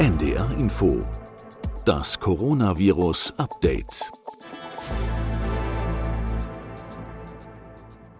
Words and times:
NDR 0.00 0.50
Info. 0.58 1.06
Das 1.84 2.18
Coronavirus 2.18 3.34
Update. 3.36 4.10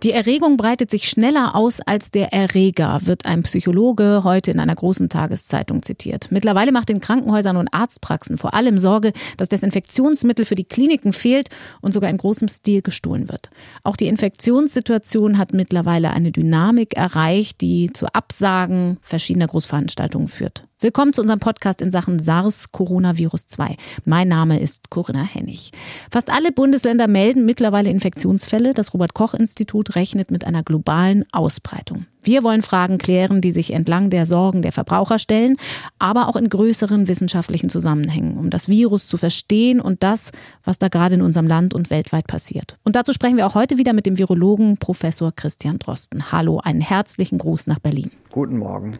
Die 0.02 0.10
Erregung 0.10 0.58
breitet 0.58 0.90
sich 0.90 1.08
schneller 1.08 1.54
aus 1.54 1.80
als 1.80 2.10
der 2.10 2.34
Erreger, 2.34 3.00
wird 3.04 3.24
ein 3.24 3.42
Psychologe 3.44 4.20
heute 4.24 4.50
in 4.50 4.60
einer 4.60 4.74
großen 4.74 5.08
Tageszeitung 5.08 5.82
zitiert. 5.82 6.30
Mittlerweile 6.30 6.70
macht 6.70 6.90
in 6.90 7.00
Krankenhäusern 7.00 7.56
und 7.56 7.72
Arztpraxen 7.72 8.36
vor 8.36 8.52
allem 8.52 8.78
Sorge, 8.78 9.14
dass 9.38 9.48
Desinfektionsmittel 9.48 10.44
für 10.44 10.56
die 10.56 10.64
Kliniken 10.64 11.14
fehlt 11.14 11.48
und 11.80 11.94
sogar 11.94 12.10
in 12.10 12.18
großem 12.18 12.48
Stil 12.48 12.82
gestohlen 12.82 13.30
wird. 13.30 13.48
Auch 13.84 13.96
die 13.96 14.08
Infektionssituation 14.08 15.38
hat 15.38 15.54
mittlerweile 15.54 16.10
eine 16.10 16.30
Dynamik 16.30 16.94
erreicht, 16.94 17.62
die 17.62 17.90
zu 17.94 18.06
Absagen 18.12 18.98
verschiedener 19.00 19.46
Großveranstaltungen 19.46 20.28
führt. 20.28 20.66
Willkommen 20.82 21.12
zu 21.12 21.20
unserem 21.20 21.40
Podcast 21.40 21.82
in 21.82 21.90
Sachen 21.90 22.20
SARS-Coronavirus 22.20 23.46
2. 23.48 23.76
Mein 24.06 24.28
Name 24.28 24.58
ist 24.58 24.88
Corinna 24.88 25.22
Hennig. 25.22 25.72
Fast 26.10 26.32
alle 26.32 26.52
Bundesländer 26.52 27.06
melden 27.06 27.44
mittlerweile 27.44 27.90
Infektionsfälle. 27.90 28.72
Das 28.72 28.94
Robert-Koch-Institut 28.94 29.94
rechnet 29.94 30.30
mit 30.30 30.46
einer 30.46 30.62
globalen 30.62 31.26
Ausbreitung. 31.32 32.06
Wir 32.22 32.42
wollen 32.42 32.62
Fragen 32.62 32.96
klären, 32.96 33.42
die 33.42 33.52
sich 33.52 33.74
entlang 33.74 34.08
der 34.08 34.24
Sorgen 34.24 34.62
der 34.62 34.72
Verbraucher 34.72 35.18
stellen, 35.18 35.58
aber 35.98 36.28
auch 36.28 36.36
in 36.36 36.48
größeren 36.48 37.08
wissenschaftlichen 37.08 37.68
Zusammenhängen, 37.68 38.38
um 38.38 38.48
das 38.48 38.70
Virus 38.70 39.06
zu 39.06 39.18
verstehen 39.18 39.82
und 39.82 40.02
das, 40.02 40.30
was 40.64 40.78
da 40.78 40.88
gerade 40.88 41.16
in 41.16 41.22
unserem 41.22 41.46
Land 41.46 41.74
und 41.74 41.90
weltweit 41.90 42.26
passiert. 42.26 42.78
Und 42.84 42.96
dazu 42.96 43.12
sprechen 43.12 43.36
wir 43.36 43.46
auch 43.46 43.54
heute 43.54 43.76
wieder 43.76 43.92
mit 43.92 44.06
dem 44.06 44.16
Virologen 44.16 44.78
Professor 44.78 45.30
Christian 45.30 45.78
Drosten. 45.78 46.32
Hallo, 46.32 46.58
einen 46.58 46.80
herzlichen 46.80 47.36
Gruß 47.36 47.66
nach 47.66 47.80
Berlin. 47.80 48.10
Guten 48.32 48.56
Morgen. 48.56 48.96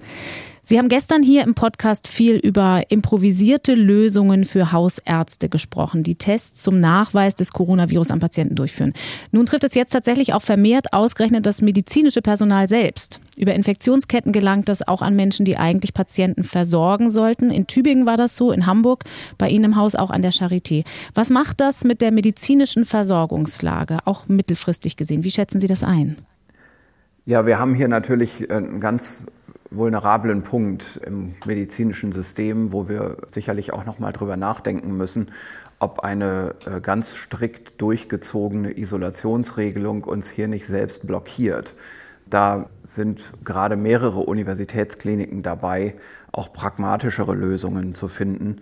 Sie 0.62 0.78
haben 0.78 0.88
gestern 0.88 1.22
hier 1.22 1.42
im 1.42 1.54
Podcast 1.54 2.06
viel 2.06 2.36
über 2.36 2.82
improvisierte 2.90 3.74
Lösungen 3.74 4.44
für 4.44 4.72
Hausärzte 4.72 5.48
gesprochen, 5.48 6.02
die 6.02 6.16
Tests 6.16 6.62
zum 6.62 6.80
Nachweis 6.80 7.34
des 7.34 7.52
Coronavirus 7.52 8.10
am 8.10 8.20
Patienten 8.20 8.56
durchführen. 8.56 8.92
Nun 9.32 9.46
trifft 9.46 9.64
es 9.64 9.74
jetzt 9.74 9.90
tatsächlich 9.90 10.34
auch 10.34 10.42
vermehrt 10.42 10.92
ausgerechnet 10.92 11.46
das 11.46 11.62
medizinische 11.62 12.20
Personal 12.20 12.68
selbst. 12.68 13.20
Über 13.38 13.54
Infektionsketten 13.54 14.32
gelangt 14.32 14.68
das 14.68 14.86
auch 14.86 15.00
an 15.00 15.16
Menschen, 15.16 15.46
die 15.46 15.56
eigentlich 15.56 15.94
Patienten 15.94 16.44
versorgen 16.44 17.10
sollten. 17.10 17.50
In 17.50 17.66
Tübingen 17.66 18.04
war 18.04 18.18
das 18.18 18.36
so, 18.36 18.52
in 18.52 18.66
Hamburg, 18.66 19.04
bei 19.38 19.48
Ihnen 19.48 19.64
im 19.64 19.76
Haus 19.76 19.94
auch 19.94 20.10
an 20.10 20.20
der 20.20 20.32
Charité. 20.32 20.84
Was 21.14 21.30
macht 21.30 21.60
das 21.60 21.84
mit 21.84 22.02
der 22.02 22.12
medizinischen 22.12 22.84
Versorgungslage, 22.84 23.98
auch 24.04 24.28
mittelfristig 24.28 24.96
gesehen? 24.96 25.24
Wie 25.24 25.30
schätzen 25.30 25.58
Sie 25.58 25.68
das 25.68 25.82
ein? 25.82 26.16
Ja, 27.24 27.46
wir 27.46 27.58
haben 27.58 27.74
hier 27.74 27.88
natürlich 27.88 28.50
einen 28.50 28.80
ganz 28.80 29.24
vulnerablen 29.70 30.42
Punkt 30.42 31.00
im 31.04 31.34
medizinischen 31.46 32.12
System, 32.12 32.72
wo 32.72 32.88
wir 32.88 33.18
sicherlich 33.30 33.72
auch 33.72 33.86
noch 33.86 33.98
mal 33.98 34.12
drüber 34.12 34.36
nachdenken 34.36 34.96
müssen, 34.96 35.30
ob 35.78 36.00
eine 36.00 36.54
äh, 36.66 36.80
ganz 36.80 37.16
strikt 37.16 37.80
durchgezogene 37.80 38.76
Isolationsregelung 38.76 40.04
uns 40.04 40.28
hier 40.28 40.48
nicht 40.48 40.66
selbst 40.66 41.06
blockiert. 41.06 41.74
Da 42.26 42.68
sind 42.84 43.32
gerade 43.44 43.76
mehrere 43.76 44.20
Universitätskliniken 44.20 45.42
dabei, 45.42 45.94
auch 46.32 46.52
pragmatischere 46.52 47.34
Lösungen 47.34 47.94
zu 47.94 48.08
finden. 48.08 48.60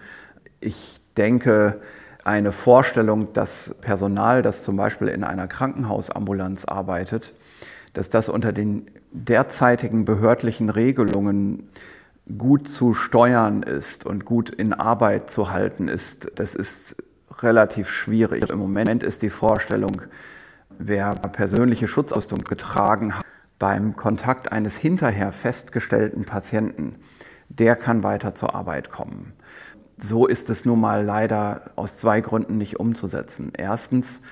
Ich 0.61 1.01
denke, 1.17 1.81
eine 2.25 2.53
Vorstellung, 2.53 3.33
dass 3.33 3.75
Personal, 3.81 4.43
das 4.43 4.63
zum 4.63 4.77
Beispiel 4.77 5.09
in 5.09 5.25
einer 5.25 5.49
Krankenhausambulanz 5.49 6.65
arbeitet, 6.65 7.33
dass 7.99 8.11
das 8.11 8.29
unter 8.29 8.53
den 8.53 8.89
derzeitigen 9.11 10.05
behördlichen 10.05 10.71
Regelungen 10.71 11.69
gut 12.39 12.69
zu 12.69 12.95
steuern 12.95 13.65
ist 13.65 14.07
und 14.07 14.25
gut 14.25 14.51
in 14.51 14.73
Arbeit 14.73 15.31
zu 15.31 15.51
halten 15.51 15.89
ist, 15.89 16.31
das 16.37 16.55
ist 16.55 16.95
relativ 17.43 17.91
schwierig. 17.91 18.51
Im 18.51 18.61
Moment 18.61 19.03
ist 19.03 19.23
die 19.23 19.31
Vorstellung, 19.31 20.03
wer 20.79 21.13
persönliche 21.17 21.89
Schutzausrüstung 21.89 22.45
getragen 22.45 23.19
hat, 23.19 23.25
beim 23.59 23.97
Kontakt 23.97 24.53
eines 24.53 24.77
hinterher 24.77 25.33
festgestellten 25.33 26.25
Patienten, 26.25 27.01
der 27.49 27.75
kann 27.75 28.05
weiter 28.05 28.33
zur 28.33 28.55
Arbeit 28.55 28.93
kommen. 28.93 29.33
So 29.97 30.29
ist 30.29 30.51
es 30.51 30.65
nun 30.65 30.81
mal 30.81 31.05
leider 31.05 31.73
aus 31.75 31.97
zwei 31.97 32.21
Gründen 32.21 32.59
nicht 32.59 32.79
umzusetzen. 32.79 33.51
Erstens, 33.57 34.23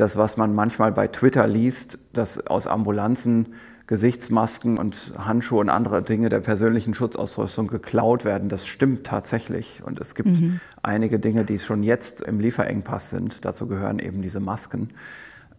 das, 0.00 0.16
was 0.16 0.36
man 0.36 0.54
manchmal 0.54 0.92
bei 0.92 1.08
Twitter 1.08 1.46
liest, 1.46 1.98
dass 2.12 2.46
aus 2.46 2.66
Ambulanzen 2.66 3.54
Gesichtsmasken 3.86 4.78
und 4.78 5.12
Handschuhe 5.18 5.58
und 5.58 5.68
andere 5.68 6.00
Dinge 6.00 6.28
der 6.28 6.38
persönlichen 6.38 6.94
Schutzausrüstung 6.94 7.66
geklaut 7.66 8.24
werden. 8.24 8.48
Das 8.48 8.66
stimmt 8.66 9.04
tatsächlich. 9.04 9.82
Und 9.84 9.98
es 9.98 10.14
gibt 10.14 10.28
mhm. 10.28 10.60
einige 10.80 11.18
Dinge, 11.18 11.44
die 11.44 11.58
schon 11.58 11.82
jetzt 11.82 12.20
im 12.20 12.38
Lieferengpass 12.38 13.10
sind. 13.10 13.44
Dazu 13.44 13.66
gehören 13.66 13.98
eben 13.98 14.22
diese 14.22 14.38
Masken. 14.38 14.90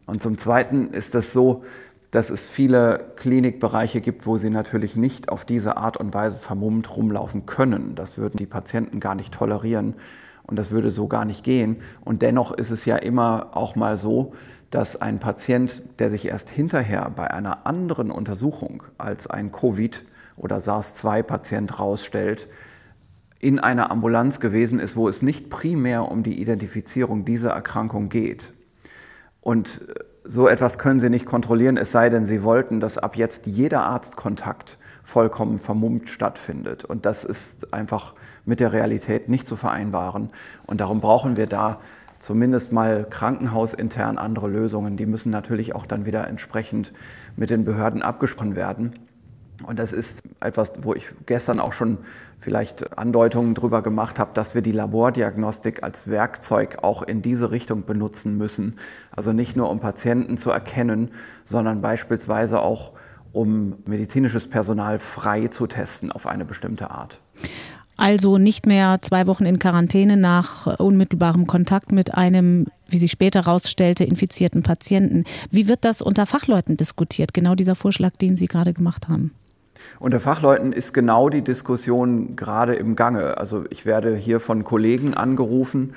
Und 0.06 0.22
zum 0.22 0.38
Zweiten 0.38 0.94
ist 0.94 1.14
es 1.14 1.34
so, 1.34 1.66
dass 2.10 2.30
es 2.30 2.48
viele 2.48 3.12
Klinikbereiche 3.18 4.00
gibt, 4.00 4.26
wo 4.26 4.38
sie 4.38 4.50
natürlich 4.50 4.96
nicht 4.96 5.28
auf 5.28 5.44
diese 5.44 5.76
Art 5.76 5.98
und 5.98 6.14
Weise 6.14 6.38
vermummt 6.38 6.96
rumlaufen 6.96 7.46
können. 7.46 7.96
Das 7.96 8.18
würden 8.18 8.38
die 8.38 8.46
Patienten 8.46 9.02
gar 9.02 9.16
nicht 9.16 9.34
tolerieren 9.34 9.96
und 10.52 10.58
das 10.58 10.70
würde 10.70 10.92
so 10.92 11.08
gar 11.08 11.24
nicht 11.24 11.46
gehen. 11.46 11.78
Und 12.02 12.22
dennoch 12.22 12.52
ist 12.52 12.72
es 12.72 12.84
ja 12.84 12.98
immer 12.98 13.52
auch 13.54 13.78
mal 13.78 13.98
so, 13.98 14.34
dass 14.70 15.02
ein 15.02 15.18
Patient, 15.18 15.82
der 15.98 16.10
sich 16.10 16.28
erst 16.28 16.50
hinterher 16.50 17.10
bei 17.16 17.32
einer 17.32 17.66
anderen 17.66 18.12
Untersuchung 18.12 18.84
als 18.98 19.28
ein 19.28 19.52
Covid- 19.52 20.04
oder 20.36 20.60
SARS-2-Patient 20.60 21.80
rausstellt, 21.80 22.50
in 23.40 23.60
einer 23.60 23.92
Ambulanz 23.92 24.42
gewesen 24.42 24.80
ist, 24.80 24.98
wo 24.98 25.08
es 25.08 25.22
nicht 25.22 25.50
primär 25.50 26.12
um 26.12 26.22
die 26.22 26.42
Identifizierung 26.42 27.24
dieser 27.24 27.52
Erkrankung 27.52 28.10
geht. 28.10 28.54
Und 29.40 29.82
so 30.26 30.50
etwas 30.50 30.78
können 30.78 31.00
Sie 31.00 31.10
nicht 31.10 31.26
kontrollieren, 31.26 31.78
es 31.78 31.92
sei 31.94 32.10
denn, 32.10 32.26
Sie 32.26 32.44
wollten, 32.44 32.82
dass 32.82 32.98
ab 32.98 33.16
jetzt 33.16 33.48
jeder 33.48 33.84
Arztkontakt 33.84 34.78
vollkommen 35.12 35.60
vermummt 35.60 36.10
stattfindet. 36.10 36.86
Und 36.86 37.06
das 37.06 37.26
ist 37.26 37.74
einfach 37.74 38.14
mit 38.46 38.62
der 38.62 38.72
Realität 38.72 39.28
nicht 39.28 39.46
zu 39.46 39.58
vereinbaren. 39.58 40.30
Und 40.66 40.80
darum 40.80 41.02
brauchen 41.02 41.36
wir 41.36 41.48
da 41.48 41.82
zumindest 42.18 42.72
mal 42.72 43.06
krankenhausintern 43.10 44.18
andere 44.18 44.48
Lösungen. 44.48 44.96
Die 44.96 45.06
müssen 45.06 45.30
natürlich 45.30 45.76
auch 45.76 45.86
dann 45.86 46.06
wieder 46.06 46.28
entsprechend 46.30 46.94
mit 47.36 47.50
den 47.50 47.66
Behörden 47.66 48.02
abgesprochen 48.02 48.56
werden. 48.56 48.94
Und 49.64 49.80
das 49.80 49.92
ist 49.92 50.24
etwas, 50.40 50.72
wo 50.82 50.94
ich 50.94 51.12
gestern 51.26 51.60
auch 51.60 51.74
schon 51.74 51.98
vielleicht 52.40 52.98
Andeutungen 52.98 53.54
drüber 53.54 53.82
gemacht 53.82 54.18
habe, 54.18 54.32
dass 54.34 54.56
wir 54.56 54.62
die 54.62 54.72
Labordiagnostik 54.72 55.84
als 55.84 56.10
Werkzeug 56.10 56.80
auch 56.84 57.04
in 57.04 57.22
diese 57.22 57.52
Richtung 57.52 57.86
benutzen 57.86 58.38
müssen. 58.38 58.78
Also 59.12 59.34
nicht 59.34 59.58
nur 59.58 59.70
um 59.70 59.80
Patienten 59.82 60.38
zu 60.38 60.52
erkennen, 60.52 61.12
sondern 61.46 61.82
beispielsweise 61.82 62.62
auch 62.62 62.94
um 63.32 63.76
medizinisches 63.86 64.48
Personal 64.48 65.00
frei 65.00 65.48
zu 65.48 65.68
testen 65.68 66.12
auf 66.12 66.28
eine 66.28 66.46
bestimmte 66.46 66.92
Art. 66.92 67.20
Also 67.98 68.38
nicht 68.38 68.66
mehr 68.66 68.98
zwei 69.02 69.28
Wochen 69.28 69.46
in 69.46 69.60
Quarantäne 69.60 70.18
nach 70.18 70.80
unmittelbarem 70.80 71.46
Kontakt 71.46 71.92
mit 71.92 72.16
einem, 72.16 72.66
wie 72.88 72.98
sich 72.98 73.12
später 73.12 73.46
herausstellte, 73.46 74.04
infizierten 74.04 74.64
Patienten. 74.64 75.26
Wie 75.52 75.68
wird 75.68 75.86
das 75.86 76.02
unter 76.02 76.26
Fachleuten 76.26 76.78
diskutiert? 76.78 77.34
Genau 77.34 77.54
dieser 77.54 77.76
Vorschlag, 77.76 78.14
den 78.18 78.36
Sie 78.36 78.48
gerade 78.48 78.74
gemacht 78.74 79.08
haben. 79.08 79.34
Unter 80.00 80.20
Fachleuten 80.20 80.74
ist 80.74 80.94
genau 80.94 81.30
die 81.30 81.44
Diskussion 81.44 82.36
gerade 82.36 82.74
im 82.74 82.96
Gange. 82.96 83.38
Also 83.38 83.66
ich 83.70 83.86
werde 83.86 84.16
hier 84.16 84.40
von 84.40 84.64
Kollegen 84.64 85.14
angerufen, 85.14 85.94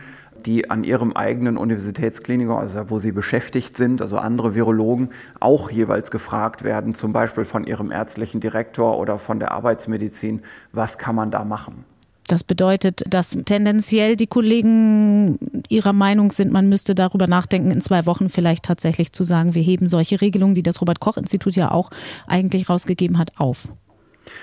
die 0.47 0.71
an 0.71 0.85
ihrem 0.85 1.13
eigenen 1.13 1.57
Universitätsklinikum, 1.57 2.57
also 2.57 2.91
wo 2.91 2.99
sie 2.99 3.13
beschäftigt 3.13 3.77
sind, 3.77 4.03
also 4.03 4.19
andere 4.19 4.55
Virologen, 4.55 5.11
auch 5.41 5.71
jeweils 5.71 6.11
gefragt 6.11 6.65
werden, 6.65 6.95
zum 6.95 7.13
Beispiel 7.13 7.45
von 7.45 7.65
ihrem 7.65 7.91
ärztlichen 7.91 8.41
Direktor 8.41 8.99
oder 8.99 9.19
von 9.19 9.39
der 9.39 9.53
Arbeitsmedizin, 9.53 10.43
was 10.73 10.99
kann 10.99 11.15
man 11.15 11.31
da 11.31 11.45
machen? 11.45 11.85
Das 12.27 12.43
bedeutet, 12.43 13.03
dass 13.07 13.37
tendenziell 13.45 14.17
die 14.17 14.27
Kollegen 14.27 15.39
ihrer 15.69 15.93
Meinung 15.93 16.33
sind, 16.33 16.53
man 16.53 16.71
müsste 16.71 16.95
darüber 16.95 17.27
nachdenken, 17.27 17.71
in 17.71 17.83
zwei 17.83 18.07
Wochen 18.07 18.31
vielleicht 18.31 18.65
tatsächlich 18.65 19.13
zu 19.13 19.25
sagen, 19.25 19.55
wir 19.55 19.63
heben 19.63 19.89
solche 19.89 20.21
Regelungen, 20.21 20.55
die 20.55 20.63
das 20.63 20.81
Robert 20.81 21.01
Koch 21.01 21.19
Institut 21.19 21.55
ja 21.55 21.71
auch 21.71 21.91
eigentlich 22.27 22.71
rausgegeben 22.71 23.19
hat, 23.19 23.33
auf. 23.37 23.69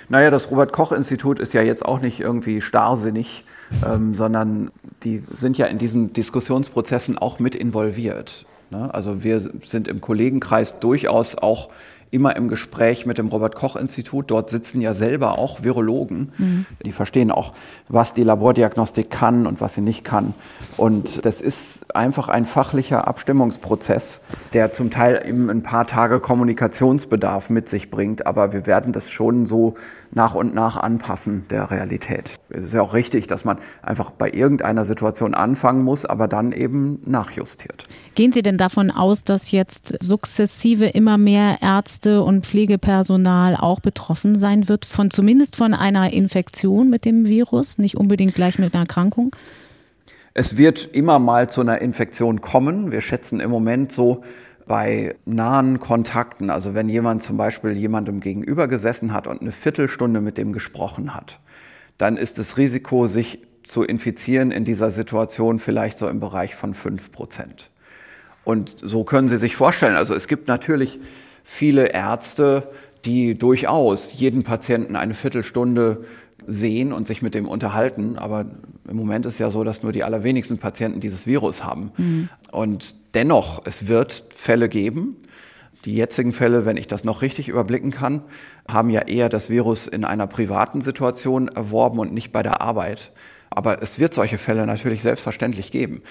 Naja, 0.10 0.30
das 0.30 0.52
Robert 0.52 0.74
Koch 0.74 0.92
Institut 0.92 1.40
ist 1.40 1.54
ja 1.54 1.64
jetzt 1.64 1.84
auch 1.84 2.00
nicht 2.00 2.20
irgendwie 2.20 2.62
starrsinnig, 2.62 3.46
ähm, 3.86 4.16
sondern 4.16 4.72
die 5.04 5.24
sind 5.34 5.58
ja 5.58 5.66
in 5.66 5.78
diesen 5.78 6.14
Diskussionsprozessen 6.14 7.18
auch 7.18 7.40
mit 7.40 7.56
involviert. 7.56 8.46
Ne? 8.70 8.94
Also 8.94 9.24
wir 9.24 9.40
sind 9.66 9.88
im 9.88 10.02
Kollegenkreis 10.02 10.80
durchaus 10.80 11.38
auch 11.38 11.70
immer 12.12 12.36
im 12.36 12.50
Gespräch 12.50 13.06
mit 13.06 13.18
dem 13.18 13.28
Robert 13.28 13.56
Koch 13.56 13.78
Institut. 13.78 14.30
Dort 14.30 14.50
sitzen 14.50 14.82
ja 14.82 14.94
selber 14.94 15.38
auch 15.38 15.64
Virologen. 15.64 16.34
Mhm. 16.38 16.66
Die 16.86 16.92
verstehen 16.92 17.32
auch, 17.32 17.54
was 17.88 18.14
die 18.14 18.24
Labordiagnostik 18.24 19.10
kann 19.10 19.48
und 19.48 19.62
was 19.62 19.76
sie 19.76 19.82
nicht 19.82 20.04
kann. 20.04 20.34
Und 20.76 21.26
das 21.26 21.40
ist 21.40 21.96
einfach 21.96 22.28
ein 22.28 22.46
fachlicher 22.46 23.08
Abstimmungsprozess, 23.08 24.20
der 24.54 24.74
zum 24.74 24.92
Teil 24.92 25.24
eben 25.26 25.50
ein 25.50 25.64
paar 25.64 25.88
Tage 25.88 26.20
Kommunikationsbedarf 26.20 27.50
mit 27.50 27.70
sich 27.70 27.90
bringt. 27.90 28.28
Aber 28.28 28.52
wir 28.52 28.66
werden 28.66 28.92
das 28.92 29.10
schon 29.10 29.46
so 29.46 29.76
nach 30.14 30.36
und 30.36 30.54
nach 30.54 30.76
anpassen 30.76 31.46
der 31.50 31.72
Realität. 31.72 32.38
Es 32.50 32.66
ist 32.66 32.74
ja 32.74 32.82
auch 32.82 32.94
richtig, 32.94 33.28
dass 33.28 33.46
man 33.46 33.58
einfach 33.82 34.12
bei 34.12 34.30
irgendeiner 34.30 34.84
Situation 34.84 35.34
anfangen 35.34 35.84
muss, 35.84 36.06
aber 36.06 36.28
dann 36.28 36.52
eben 36.52 37.00
nachjustiert. 37.06 37.86
Gehen 38.16 38.34
Sie 38.34 38.42
denn 38.42 38.58
davon 38.58 38.92
aus, 38.92 39.24
dass 39.24 39.52
jetzt 39.52 39.96
sukzessive 40.02 40.88
immer 40.88 41.18
mehr 41.18 41.60
Ärzte 41.62 42.01
und 42.06 42.46
Pflegepersonal 42.46 43.56
auch 43.56 43.80
betroffen 43.80 44.36
sein 44.36 44.68
wird, 44.68 44.86
von 44.86 45.12
zumindest 45.12 45.56
von 45.56 45.74
einer 45.74 46.12
Infektion 46.12 46.90
mit 46.90 47.06
dem 47.06 47.28
Virus, 47.28 47.78
nicht 47.78 47.96
unbedingt 47.98 48.36
gleich 48.36 48.60
mit 48.60 48.74
einer 48.74 48.84
Erkrankung? 48.84 49.36
Es 50.34 50.58
wird 50.58 50.86
immer 50.86 51.20
mal 51.20 51.50
zu 51.50 51.62
einer 51.62 51.82
Infektion 51.82 52.42
kommen. 52.42 52.92
Wir 52.92 53.02
schätzen 53.02 53.40
im 53.40 53.52
Moment 53.52 53.92
so 53.92 54.24
bei 54.66 55.16
nahen 55.26 55.80
Kontakten, 55.80 56.50
also 56.50 56.74
wenn 56.74 56.88
jemand 56.88 57.24
zum 57.24 57.36
Beispiel 57.38 57.72
jemandem 57.72 58.22
gegenüber 58.22 58.68
gesessen 58.68 59.12
hat 59.12 59.28
und 59.28 59.42
eine 59.42 59.52
Viertelstunde 59.52 60.22
mit 60.22 60.38
dem 60.38 60.54
gesprochen 60.54 61.14
hat, 61.14 61.40
dann 61.98 62.16
ist 62.18 62.40
das 62.40 62.58
Risiko, 62.58 63.08
sich 63.08 63.40
zu 63.64 63.84
infizieren 63.84 64.52
in 64.52 64.66
dieser 64.66 64.92
Situation 64.92 65.60
vielleicht 65.60 65.98
so 65.98 66.08
im 66.08 66.20
Bereich 66.20 66.56
von 66.56 66.74
fünf 66.74 67.12
Prozent. 67.12 67.70
Und 68.44 68.76
so 68.82 69.04
können 69.04 69.28
Sie 69.28 69.38
sich 69.38 69.56
vorstellen, 69.56 69.96
also 69.96 70.16
es 70.16 70.28
gibt 70.28 70.48
natürlich 70.48 71.00
viele 71.44 71.88
Ärzte, 71.88 72.70
die 73.06 73.38
durchaus 73.38 74.14
jeden 74.14 74.44
Patienten 74.44 74.96
eine 74.96 75.14
Viertelstunde 75.14 76.06
sehen 76.48 76.94
und 76.94 77.08
sich 77.08 77.22
mit 77.22 77.36
dem 77.36 77.48
unterhalten. 77.48 78.18
Aber 78.18 78.46
im 78.88 78.96
Moment 78.96 79.26
ist 79.26 79.40
ja 79.40 79.50
so, 79.50 79.64
dass 79.64 79.84
nur 79.84 79.92
die 79.92 80.04
allerwenigsten 80.04 80.58
Patienten 80.58 81.00
dieses 81.00 81.28
Virus 81.28 81.64
haben. 81.64 81.92
Mhm. 81.98 82.30
Und 82.52 82.96
dennoch, 83.14 83.62
es 83.66 83.88
wird 83.88 84.26
Fälle 84.36 84.70
geben. 84.70 85.18
Die 85.86 85.96
jetzigen 85.96 86.34
Fälle, 86.34 86.66
wenn 86.66 86.78
ich 86.78 86.88
das 86.88 87.04
noch 87.04 87.22
richtig 87.22 87.50
überblicken 87.50 87.92
kann, 87.92 88.22
haben 88.68 88.90
ja 88.90 89.02
eher 89.02 89.30
das 89.30 89.50
Virus 89.50 89.88
in 89.88 90.06
einer 90.06 90.28
privaten 90.28 90.82
Situation 90.82 91.48
erworben 91.48 92.00
und 92.00 92.14
nicht 92.14 92.32
bei 92.32 92.44
der 92.44 92.62
Arbeit. 92.62 93.12
Aber 93.50 93.82
es 93.82 94.00
wird 94.00 94.14
solche 94.14 94.38
Fälle 94.38 94.66
natürlich 94.66 95.02
selbstverständlich 95.02 95.72
geben. 95.72 96.04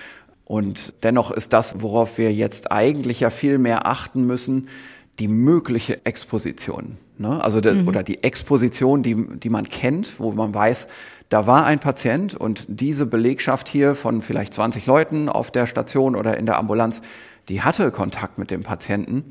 Und 0.44 0.94
dennoch 1.04 1.30
ist 1.30 1.52
das, 1.52 1.80
worauf 1.80 2.18
wir 2.18 2.32
jetzt 2.32 2.72
eigentlich 2.72 3.20
ja 3.20 3.30
viel 3.30 3.58
mehr 3.58 3.86
achten 3.86 4.26
müssen, 4.26 4.68
die 5.20 5.28
mögliche 5.28 6.04
Exposition. 6.04 6.96
Ne? 7.18 7.42
Also 7.42 7.60
de, 7.60 7.74
mhm. 7.74 7.88
oder 7.88 8.02
die 8.02 8.24
Exposition, 8.24 9.02
die, 9.02 9.14
die 9.38 9.50
man 9.50 9.68
kennt, 9.68 10.18
wo 10.18 10.32
man 10.32 10.54
weiß, 10.54 10.88
da 11.28 11.46
war 11.46 11.64
ein 11.64 11.78
Patient 11.78 12.34
und 12.34 12.66
diese 12.68 13.06
Belegschaft 13.06 13.68
hier 13.68 13.94
von 13.94 14.22
vielleicht 14.22 14.54
20 14.54 14.86
Leuten 14.86 15.28
auf 15.28 15.50
der 15.50 15.66
Station 15.66 16.16
oder 16.16 16.36
in 16.36 16.46
der 16.46 16.58
Ambulanz, 16.58 17.02
die 17.48 17.62
hatte 17.62 17.90
Kontakt 17.90 18.38
mit 18.38 18.50
dem 18.50 18.62
Patienten. 18.62 19.24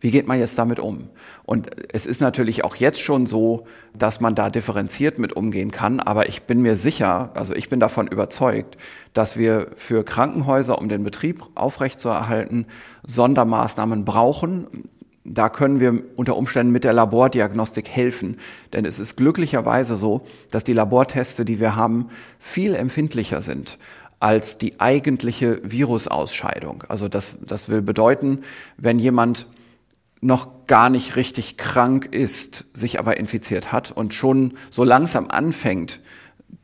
Wie 0.00 0.10
geht 0.10 0.28
man 0.28 0.38
jetzt 0.38 0.58
damit 0.58 0.78
um? 0.78 1.08
Und 1.44 1.70
es 1.92 2.06
ist 2.06 2.20
natürlich 2.20 2.64
auch 2.64 2.76
jetzt 2.76 3.00
schon 3.00 3.24
so, 3.24 3.66
dass 3.94 4.20
man 4.20 4.34
da 4.34 4.50
differenziert 4.50 5.18
mit 5.18 5.32
umgehen 5.32 5.70
kann. 5.70 6.00
Aber 6.00 6.28
ich 6.28 6.42
bin 6.42 6.60
mir 6.60 6.76
sicher, 6.76 7.30
also 7.34 7.54
ich 7.54 7.70
bin 7.70 7.80
davon 7.80 8.06
überzeugt, 8.06 8.76
dass 9.14 9.38
wir 9.38 9.68
für 9.76 10.04
Krankenhäuser, 10.04 10.78
um 10.78 10.90
den 10.90 11.02
Betrieb 11.02 11.42
aufrechtzuerhalten, 11.54 12.66
Sondermaßnahmen 13.06 14.04
brauchen. 14.04 14.66
Da 15.28 15.48
können 15.48 15.80
wir 15.80 16.02
unter 16.14 16.36
Umständen 16.36 16.72
mit 16.72 16.84
der 16.84 16.92
Labordiagnostik 16.92 17.88
helfen. 17.88 18.38
Denn 18.72 18.84
es 18.84 19.00
ist 19.00 19.16
glücklicherweise 19.16 19.96
so, 19.96 20.24
dass 20.50 20.62
die 20.62 20.72
Laborteste, 20.72 21.44
die 21.44 21.58
wir 21.58 21.74
haben, 21.74 22.08
viel 22.38 22.74
empfindlicher 22.74 23.42
sind 23.42 23.78
als 24.18 24.56
die 24.56 24.80
eigentliche 24.80 25.60
Virusausscheidung. 25.62 26.84
Also 26.88 27.08
das, 27.08 27.36
das 27.44 27.68
will 27.68 27.82
bedeuten, 27.82 28.44
wenn 28.78 28.98
jemand 28.98 29.46
noch 30.20 30.66
gar 30.66 30.88
nicht 30.88 31.16
richtig 31.16 31.56
krank 31.56 32.06
ist, 32.10 32.66
sich 32.72 32.98
aber 32.98 33.18
infiziert 33.18 33.72
hat 33.72 33.92
und 33.92 34.14
schon 34.14 34.54
so 34.70 34.84
langsam 34.84 35.28
anfängt, 35.28 36.00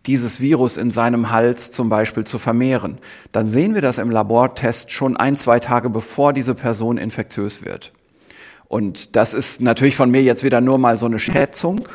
dieses 0.06 0.40
Virus 0.40 0.76
in 0.76 0.90
seinem 0.90 1.30
Hals 1.30 1.70
zum 1.70 1.88
Beispiel 1.88 2.24
zu 2.24 2.38
vermehren, 2.38 2.98
dann 3.30 3.48
sehen 3.48 3.74
wir 3.74 3.82
das 3.82 3.98
im 3.98 4.10
Labortest 4.10 4.90
schon 4.90 5.16
ein, 5.16 5.36
zwei 5.36 5.60
Tage 5.60 5.90
bevor 5.90 6.32
diese 6.32 6.54
Person 6.54 6.98
infektiös 6.98 7.64
wird. 7.64 7.92
Und 8.72 9.16
das 9.16 9.34
ist 9.34 9.60
natürlich 9.60 9.96
von 9.96 10.10
mir 10.10 10.22
jetzt 10.22 10.44
wieder 10.44 10.62
nur 10.62 10.78
mal 10.78 10.96
so 10.96 11.04
eine 11.04 11.18
Schätzung, 11.18 11.90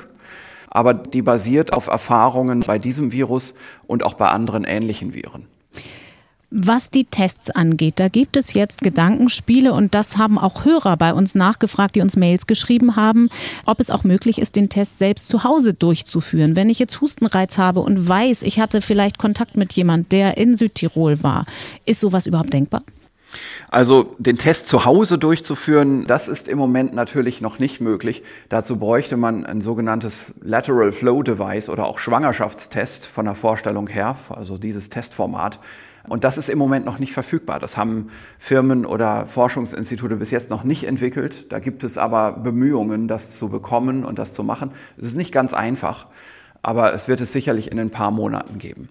aber 0.70 0.94
die 0.94 1.24
basiert 1.24 1.74
auf 1.74 1.88
Erfahrungen 1.88 2.60
bei 2.60 2.78
diesem 2.78 3.12
Virus 3.12 3.56
und 3.88 4.04
auch 4.04 4.14
bei 4.14 4.28
anderen 4.28 4.64
ähnlichen 4.64 5.16
Viren. 5.16 5.48
Was 6.52 6.92
die 6.92 7.06
Tests 7.06 7.50
angeht, 7.50 7.96
da 7.96 8.10
gibt 8.10 8.38
es 8.38 8.54
jetzt 8.54 8.82
Gedankenspiele 8.82 9.74
und 9.74 9.96
das 9.96 10.20
haben 10.20 10.38
auch 10.38 10.66
Hörer 10.66 10.98
bei 10.98 11.16
uns 11.16 11.34
nachgefragt, 11.34 11.96
die 11.96 12.02
uns 12.02 12.16
Mails 12.16 12.46
geschrieben 12.46 12.96
haben, 12.96 13.30
ob 13.66 13.80
es 13.80 13.90
auch 13.90 14.04
möglich 14.04 14.40
ist, 14.40 14.56
den 14.56 14.70
Test 14.70 15.00
selbst 15.00 15.30
zu 15.30 15.44
Hause 15.44 15.74
durchzuführen. 15.74 16.56
Wenn 16.56 16.70
ich 16.70 16.78
jetzt 16.78 17.02
Hustenreiz 17.02 17.58
habe 17.58 17.80
und 17.80 18.08
weiß, 18.08 18.44
ich 18.44 18.60
hatte 18.60 18.84
vielleicht 18.84 19.18
Kontakt 19.18 19.58
mit 19.58 19.74
jemand, 19.74 20.12
der 20.12 20.38
in 20.38 20.56
Südtirol 20.56 21.24
war, 21.24 21.44
ist 21.86 22.02
sowas 22.02 22.28
überhaupt 22.28 22.54
denkbar? 22.54 22.84
Also 23.70 24.16
den 24.18 24.38
Test 24.38 24.68
zu 24.68 24.86
Hause 24.86 25.18
durchzuführen, 25.18 26.06
das 26.06 26.28
ist 26.28 26.48
im 26.48 26.58
Moment 26.58 26.94
natürlich 26.94 27.42
noch 27.42 27.60
nicht 27.60 27.82
möglich. 27.82 28.24
Dazu 28.50 28.78
bräuchte 28.78 29.18
man 29.18 29.46
ein 29.46 29.62
sogenanntes 29.62 30.34
Lateral 30.42 30.92
Flow 30.92 31.24
Device 31.24 31.70
oder 31.70 31.86
auch 31.86 32.00
Schwangerschaftstest 32.00 33.06
von 33.06 33.26
der 33.26 33.36
Vorstellung 33.36 33.88
her, 33.88 34.16
also 34.30 34.58
dieses 34.58 34.90
Testformat. 34.90 35.60
Und 36.08 36.24
das 36.24 36.38
ist 36.38 36.50
im 36.50 36.58
Moment 36.58 36.86
noch 36.86 37.00
nicht 37.00 37.12
verfügbar. 37.12 37.60
Das 37.60 37.76
haben 37.76 38.10
Firmen 38.40 38.86
oder 38.86 39.26
Forschungsinstitute 39.26 40.16
bis 40.16 40.32
jetzt 40.32 40.50
noch 40.50 40.64
nicht 40.64 40.86
entwickelt. 40.86 41.52
Da 41.52 41.60
gibt 41.60 41.84
es 41.84 41.98
aber 41.98 42.32
Bemühungen, 42.32 43.10
das 43.10 43.38
zu 43.38 43.50
bekommen 43.50 44.06
und 44.06 44.18
das 44.18 44.34
zu 44.34 44.44
machen. 44.44 44.72
Es 44.98 45.08
ist 45.08 45.18
nicht 45.18 45.34
ganz 45.34 45.54
einfach, 45.54 46.08
aber 46.62 46.94
es 46.94 47.10
wird 47.10 47.20
es 47.20 47.34
sicherlich 47.34 47.72
in 47.72 47.80
ein 47.80 47.90
paar 47.90 48.12
Monaten 48.12 48.58
geben. 48.58 48.88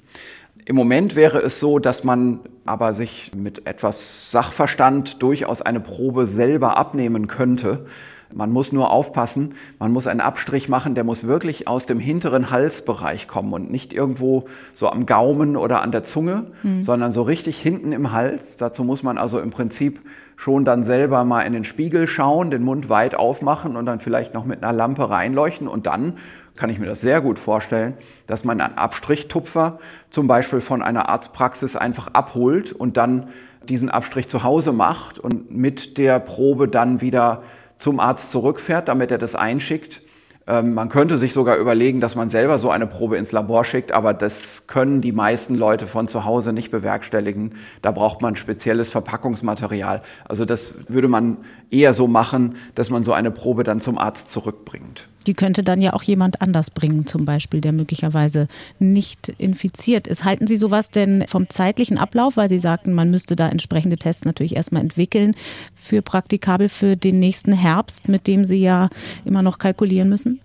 Im 0.66 0.76
Moment 0.76 1.16
wäre 1.16 1.38
es 1.38 1.60
so, 1.60 1.78
dass 1.78 2.04
man 2.04 2.40
aber 2.66 2.92
sich 2.92 3.30
mit 3.34 3.66
etwas 3.66 4.30
Sachverstand 4.30 5.22
durchaus 5.22 5.62
eine 5.62 5.80
Probe 5.80 6.26
selber 6.26 6.76
abnehmen 6.76 7.28
könnte 7.28 7.86
man 8.32 8.50
muss 8.50 8.72
nur 8.72 8.90
aufpassen, 8.90 9.54
man 9.78 9.92
muss 9.92 10.06
einen 10.06 10.20
Abstrich 10.20 10.68
machen, 10.68 10.94
der 10.94 11.04
muss 11.04 11.26
wirklich 11.26 11.68
aus 11.68 11.86
dem 11.86 12.00
hinteren 12.00 12.50
Halsbereich 12.50 13.28
kommen 13.28 13.52
und 13.52 13.70
nicht 13.70 13.92
irgendwo 13.92 14.46
so 14.74 14.88
am 14.88 15.06
Gaumen 15.06 15.56
oder 15.56 15.82
an 15.82 15.92
der 15.92 16.02
Zunge, 16.02 16.46
mhm. 16.62 16.82
sondern 16.82 17.12
so 17.12 17.22
richtig 17.22 17.58
hinten 17.58 17.92
im 17.92 18.12
Hals. 18.12 18.56
Dazu 18.56 18.84
muss 18.84 19.02
man 19.02 19.18
also 19.18 19.38
im 19.38 19.50
Prinzip 19.50 20.00
schon 20.36 20.64
dann 20.64 20.82
selber 20.82 21.24
mal 21.24 21.42
in 21.42 21.52
den 21.52 21.64
Spiegel 21.64 22.08
schauen, 22.08 22.50
den 22.50 22.62
Mund 22.62 22.88
weit 22.88 23.14
aufmachen 23.14 23.76
und 23.76 23.86
dann 23.86 24.00
vielleicht 24.00 24.34
noch 24.34 24.44
mit 24.44 24.62
einer 24.62 24.72
Lampe 24.72 25.08
reinleuchten 25.08 25.68
und 25.68 25.86
dann 25.86 26.14
kann 26.56 26.70
ich 26.70 26.78
mir 26.78 26.86
das 26.86 27.00
sehr 27.00 27.20
gut 27.20 27.38
vorstellen, 27.38 27.94
dass 28.26 28.44
man 28.44 28.60
einen 28.60 28.78
Abstrichtupfer 28.78 29.78
zum 30.10 30.26
Beispiel 30.26 30.60
von 30.60 30.82
einer 30.82 31.08
Arztpraxis 31.08 31.76
einfach 31.76 32.08
abholt 32.14 32.72
und 32.72 32.96
dann 32.96 33.28
diesen 33.68 33.90
Abstrich 33.90 34.28
zu 34.28 34.42
Hause 34.42 34.72
macht 34.72 35.18
und 35.18 35.50
mit 35.50 35.98
der 35.98 36.18
Probe 36.20 36.68
dann 36.68 37.00
wieder 37.00 37.42
zum 37.76 38.00
Arzt 38.00 38.30
zurückfährt, 38.30 38.88
damit 38.88 39.10
er 39.10 39.18
das 39.18 39.34
einschickt. 39.34 40.02
Ähm, 40.48 40.74
man 40.74 40.88
könnte 40.88 41.18
sich 41.18 41.32
sogar 41.32 41.56
überlegen, 41.56 42.00
dass 42.00 42.14
man 42.14 42.30
selber 42.30 42.58
so 42.58 42.70
eine 42.70 42.86
Probe 42.86 43.16
ins 43.16 43.32
Labor 43.32 43.64
schickt, 43.64 43.90
aber 43.90 44.14
das 44.14 44.66
können 44.68 45.00
die 45.00 45.10
meisten 45.10 45.56
Leute 45.56 45.88
von 45.88 46.06
zu 46.06 46.24
Hause 46.24 46.52
nicht 46.52 46.70
bewerkstelligen. 46.70 47.56
Da 47.82 47.90
braucht 47.90 48.22
man 48.22 48.36
spezielles 48.36 48.90
Verpackungsmaterial. 48.90 50.02
Also 50.24 50.44
das 50.44 50.74
würde 50.86 51.08
man 51.08 51.38
eher 51.70 51.94
so 51.94 52.06
machen, 52.06 52.56
dass 52.76 52.90
man 52.90 53.02
so 53.02 53.12
eine 53.12 53.32
Probe 53.32 53.64
dann 53.64 53.80
zum 53.80 53.98
Arzt 53.98 54.30
zurückbringt. 54.30 55.08
Die 55.26 55.34
könnte 55.34 55.64
dann 55.64 55.80
ja 55.80 55.92
auch 55.92 56.04
jemand 56.04 56.40
anders 56.40 56.70
bringen, 56.70 57.06
zum 57.06 57.24
Beispiel, 57.24 57.60
der 57.60 57.72
möglicherweise 57.72 58.46
nicht 58.78 59.30
infiziert 59.38 60.06
ist. 60.06 60.24
Halten 60.24 60.46
Sie 60.46 60.56
sowas 60.56 60.92
denn 60.92 61.24
vom 61.26 61.48
zeitlichen 61.48 61.98
Ablauf, 61.98 62.36
weil 62.36 62.48
Sie 62.48 62.60
sagten, 62.60 62.94
man 62.94 63.10
müsste 63.10 63.34
da 63.34 63.48
entsprechende 63.48 63.96
Tests 63.96 64.24
natürlich 64.24 64.54
erstmal 64.54 64.82
entwickeln, 64.82 65.34
für 65.74 66.02
praktikabel 66.02 66.68
für 66.68 66.96
den 66.96 67.18
nächsten 67.18 67.52
Herbst, 67.52 68.08
mit 68.08 68.28
dem 68.28 68.44
Sie 68.44 68.60
ja 68.60 68.88
immer 69.24 69.42
noch 69.42 69.58
kalkulieren 69.58 70.08
müssen? 70.08 70.35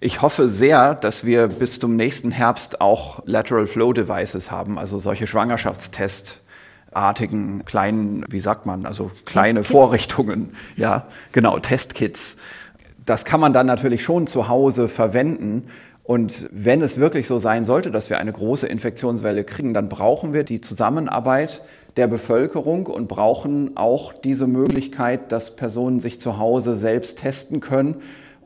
Ich 0.00 0.22
hoffe 0.22 0.48
sehr, 0.48 0.94
dass 0.94 1.24
wir 1.24 1.48
bis 1.48 1.80
zum 1.80 1.96
nächsten 1.96 2.30
Herbst 2.30 2.80
auch 2.80 3.20
Lateral 3.26 3.66
Flow 3.66 3.92
Devices 3.92 4.48
haben, 4.48 4.78
also 4.78 5.00
solche 5.00 5.26
Schwangerschaftstests 5.26 6.36
artigen 6.92 7.64
kleinen, 7.64 8.24
wie 8.28 8.38
sagt 8.38 8.64
man, 8.64 8.86
also 8.86 9.10
kleine 9.24 9.64
Vorrichtungen, 9.64 10.54
ja, 10.76 11.08
genau, 11.32 11.58
Testkits, 11.58 12.36
das 13.04 13.24
kann 13.24 13.40
man 13.40 13.52
dann 13.52 13.66
natürlich 13.66 14.04
schon 14.04 14.28
zu 14.28 14.48
Hause 14.48 14.88
verwenden. 14.88 15.64
Und 16.04 16.48
wenn 16.52 16.80
es 16.80 17.00
wirklich 17.00 17.26
so 17.26 17.38
sein 17.38 17.64
sollte, 17.64 17.90
dass 17.90 18.08
wir 18.08 18.18
eine 18.18 18.32
große 18.32 18.68
Infektionswelle 18.68 19.42
kriegen, 19.42 19.74
dann 19.74 19.88
brauchen 19.88 20.32
wir 20.32 20.44
die 20.44 20.60
Zusammenarbeit 20.60 21.62
der 21.96 22.06
Bevölkerung 22.06 22.86
und 22.86 23.08
brauchen 23.08 23.76
auch 23.76 24.12
diese 24.12 24.46
Möglichkeit, 24.46 25.32
dass 25.32 25.56
Personen 25.56 25.98
sich 25.98 26.20
zu 26.20 26.38
Hause 26.38 26.76
selbst 26.76 27.18
testen 27.18 27.58
können 27.60 27.96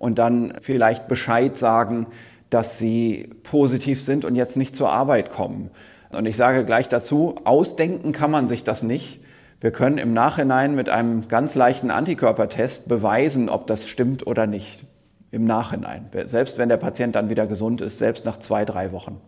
und 0.03 0.19
dann 0.19 0.55
vielleicht 0.61 1.07
Bescheid 1.07 1.57
sagen, 1.57 2.09
dass 2.51 2.77
sie 2.77 3.31
positiv 3.45 4.03
sind 4.03 4.25
und 4.25 4.35
jetzt 4.35 4.57
nicht 4.57 4.75
zur 4.75 4.91
Arbeit 4.91 5.31
kommen. 5.31 5.71
Und 6.11 6.27
ich 6.27 6.37
sage 6.37 6.65
gleich 6.65 6.89
dazu, 6.89 7.37
ausdenken 7.45 8.11
kann 8.11 8.33
man 8.33 8.49
sich 8.49 8.65
das 8.65 8.83
nicht. 8.83 9.21
Wir 9.61 9.71
können 9.71 9.99
im 9.99 10.13
Nachhinein 10.13 10.75
mit 10.75 10.89
einem 10.89 11.29
ganz 11.29 11.55
leichten 11.55 11.93
Antikörpertest 11.93 12.89
beweisen, 12.89 13.49
ob 13.49 13.69
das 13.69 13.89
stimmt 13.89 14.27
oder 14.27 14.49
nicht. 14.49 14.83
Im 15.31 15.45
Nachhinein. 15.45 16.11
Selbst 16.27 16.59
wenn 16.59 16.69
der 16.69 16.77
Patient 16.77 17.15
dann 17.15 17.31
wieder 17.31 17.47
gesund 17.47 17.81
ist, 17.81 17.99
selbst 17.99 18.27
nach 18.27 18.39
zwei, 18.39 18.65
drei 18.65 18.93
Wochen. 18.93 19.19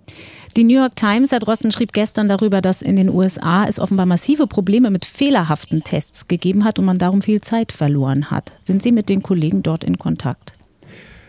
Die 0.56 0.64
New 0.64 0.74
York 0.74 0.96
Times, 0.96 1.32
Herr 1.32 1.38
Drosten, 1.38 1.72
schrieb 1.72 1.92
gestern 1.92 2.28
darüber, 2.28 2.60
dass 2.60 2.82
in 2.82 2.96
den 2.96 3.08
USA 3.08 3.64
es 3.66 3.80
offenbar 3.80 4.06
massive 4.06 4.46
Probleme 4.46 4.90
mit 4.90 5.04
fehlerhaften 5.04 5.82
Tests 5.82 6.28
gegeben 6.28 6.64
hat 6.64 6.78
und 6.78 6.84
man 6.84 6.98
darum 6.98 7.22
viel 7.22 7.40
Zeit 7.40 7.72
verloren 7.72 8.30
hat. 8.30 8.52
Sind 8.62 8.82
Sie 8.82 8.92
mit 8.92 9.08
den 9.08 9.22
Kollegen 9.22 9.62
dort 9.62 9.82
in 9.82 9.98
Kontakt? 9.98 10.53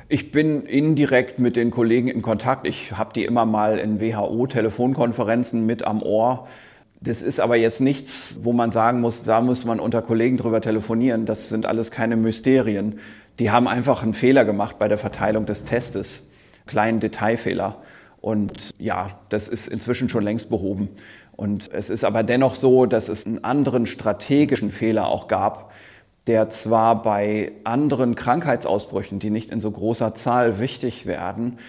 Ich 0.08 0.32
bin 0.32 0.68
indirekt 0.68 1.40
mit 1.40 1.56
den 1.56 1.72
Kollegen 1.72 2.08
in 2.08 2.22
Kontakt. 2.22 2.68
Ich 2.68 2.92
habe 2.92 3.12
die 3.14 3.26
immer 3.26 3.48
mal 3.48 3.80
in 3.80 4.00
WHO-Telefonkonferenzen 4.00 5.66
mit 5.66 5.84
am 5.84 6.04
Ohr. 6.04 6.48
Das 7.02 7.24
ist 7.24 7.40
aber 7.40 7.56
jetzt 7.56 7.82
nichts, 7.82 8.40
wo 8.44 8.54
man 8.54 8.72
sagen 8.72 9.02
muss, 9.02 9.24
da 9.24 9.42
muss 9.42 9.66
man 9.66 9.80
unter 9.80 10.04
Kollegen 10.04 10.38
drüber 10.38 10.62
telefonieren. 10.62 11.26
Das 11.26 11.50
sind 11.50 11.66
alles 11.66 11.90
keine 11.90 12.18
Mysterien. 12.18 13.00
Die 13.40 13.50
haben 13.50 13.68
einfach 13.68 14.04
einen 14.04 14.14
Fehler 14.14 14.46
gemacht 14.46 14.78
bei 14.78 14.88
der 14.88 15.00
Verteilung 15.00 15.48
des 15.48 15.64
Testes. 15.64 16.28
Kleinen 16.68 17.00
Detailfehler. 17.00 17.82
Und 18.22 18.76
ja, 18.78 19.20
das 19.30 19.50
ist 19.50 19.68
inzwischen 19.68 20.10
schon 20.10 20.24
längst 20.24 20.52
behoben. 20.52 20.90
Und 21.36 21.72
es 21.74 21.90
ist 21.90 22.04
aber 22.04 22.22
dennoch 22.22 22.54
so, 22.54 22.86
dass 22.86 23.10
es 23.10 23.26
einen 23.26 23.44
anderen 23.44 23.88
strategischen 23.88 24.70
Fehler 24.70 25.08
auch 25.08 25.28
gab, 25.28 25.72
der 26.28 26.50
zwar 26.50 27.02
bei 27.02 27.52
anderen 27.64 28.16
Krankheitsausbrüchen, 28.16 29.20
die 29.20 29.30
nicht 29.30 29.52
in 29.52 29.62
so 29.62 29.70
großer 29.70 30.16
Zahl 30.16 30.60
wichtig 30.60 31.06
werden, 31.06 31.60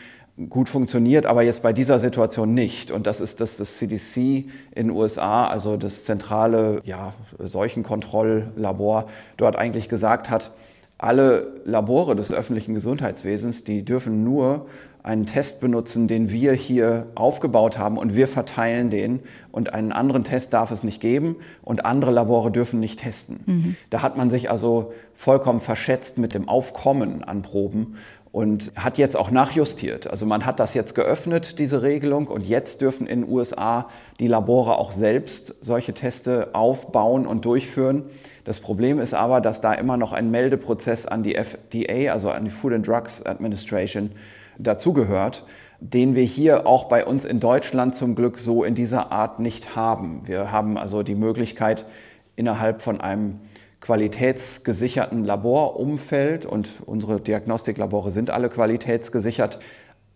gut 0.51 0.69
funktioniert, 0.69 1.25
aber 1.25 1.43
jetzt 1.43 1.63
bei 1.63 1.73
dieser 1.73 1.99
Situation 1.99 2.53
nicht. 2.53 2.91
Und 2.91 3.07
das 3.07 3.21
ist, 3.21 3.41
dass 3.41 3.57
das 3.57 3.79
CDC 3.79 4.17
in 4.17 4.49
den 4.75 4.91
USA, 4.91 5.47
also 5.47 5.77
das 5.77 6.05
zentrale 6.05 6.83
ja, 6.85 7.15
Seuchenkontrolllabor, 7.39 9.09
dort 9.39 9.57
eigentlich 9.57 9.89
gesagt 9.89 10.31
hat, 10.31 10.51
alle 10.99 11.61
Labore 11.65 12.17
des 12.17 12.33
öffentlichen 12.33 12.75
Gesundheitswesens, 12.75 13.65
die 13.65 13.85
dürfen 13.85 14.25
nur 14.25 14.67
einen 15.07 15.27
Test 15.27 15.61
benutzen, 15.61 16.09
den 16.09 16.31
wir 16.31 16.53
hier 16.53 17.07
aufgebaut 17.15 17.79
haben 17.79 17.97
und 17.97 18.15
wir 18.17 18.29
verteilen 18.29 18.91
den 18.91 19.21
und 19.53 19.73
einen 19.73 19.93
anderen 19.93 20.25
Test 20.25 20.53
darf 20.53 20.71
es 20.71 20.83
nicht 20.83 21.01
geben 21.01 21.37
und 21.63 21.85
andere 21.85 22.11
Labore 22.11 22.51
dürfen 22.51 22.81
nicht 22.81 23.01
testen. 23.01 23.41
Mhm. 23.47 23.77
Da 23.91 24.03
hat 24.03 24.17
man 24.17 24.31
sich 24.31 24.51
also 24.51 24.93
vollkommen 25.15 25.61
verschätzt 25.61 26.19
mit 26.19 26.35
dem 26.35 26.49
Aufkommen 26.49 27.25
an 27.25 27.43
Proben 27.43 27.97
und 28.37 28.73
hat 28.77 28.99
jetzt 28.99 29.17
auch 29.17 29.31
nachjustiert. 29.31 30.09
Also 30.09 30.27
man 30.27 30.45
hat 30.45 30.61
das 30.61 30.75
jetzt 30.75 30.95
geöffnet, 30.95 31.59
diese 31.59 31.81
Regelung, 31.81 32.27
und 32.27 32.47
jetzt 32.47 32.83
dürfen 32.83 33.07
in 33.07 33.23
den 33.23 33.31
USA 33.31 33.89
die 34.21 34.27
Labore 34.27 34.77
auch 34.77 34.93
selbst 34.93 35.55
solche 35.63 35.95
Teste 35.95 36.51
aufbauen 36.53 37.27
und 37.27 37.47
durchführen. 37.47 38.03
Das 38.45 38.61
Problem 38.61 39.01
ist 39.01 39.15
aber, 39.15 39.41
dass 39.41 39.63
da 39.63 39.73
immer 39.73 39.97
noch 39.97 40.13
ein 40.13 40.31
Meldeprozess 40.31 41.07
an 41.07 41.23
die 41.23 41.35
FDA, 41.35 42.13
also 42.13 42.29
an 42.29 42.45
die 42.45 42.51
Food 42.51 42.75
and 42.75 42.87
Drugs 42.87 43.25
Administration, 43.25 44.11
dazugehört, 44.59 45.45
den 45.81 46.15
wir 46.15 46.25
hier 46.25 46.67
auch 46.67 46.85
bei 46.85 47.05
uns 47.05 47.25
in 47.25 47.41
Deutschland 47.41 47.95
zum 47.95 48.15
Glück 48.15 48.39
so 48.39 48.65
in 48.65 48.75
dieser 48.75 49.13
Art 49.13 49.41
nicht 49.41 49.77
haben. 49.77 50.23
Wir 50.25 50.51
haben 50.53 50.79
also 50.79 51.03
die 51.03 51.15
Möglichkeit, 51.15 51.87
innerhalb 52.35 52.81
von 52.81 53.01
einem 53.01 53.41
qualitätsgesicherten 53.81 55.25
Laborumfeld 55.25 56.47
und 56.47 56.69
unsere 56.87 57.21
Diagnostiklabore 57.21 58.11
sind 58.11 58.31
alle 58.31 58.49
qualitätsgesichert, 58.49 59.59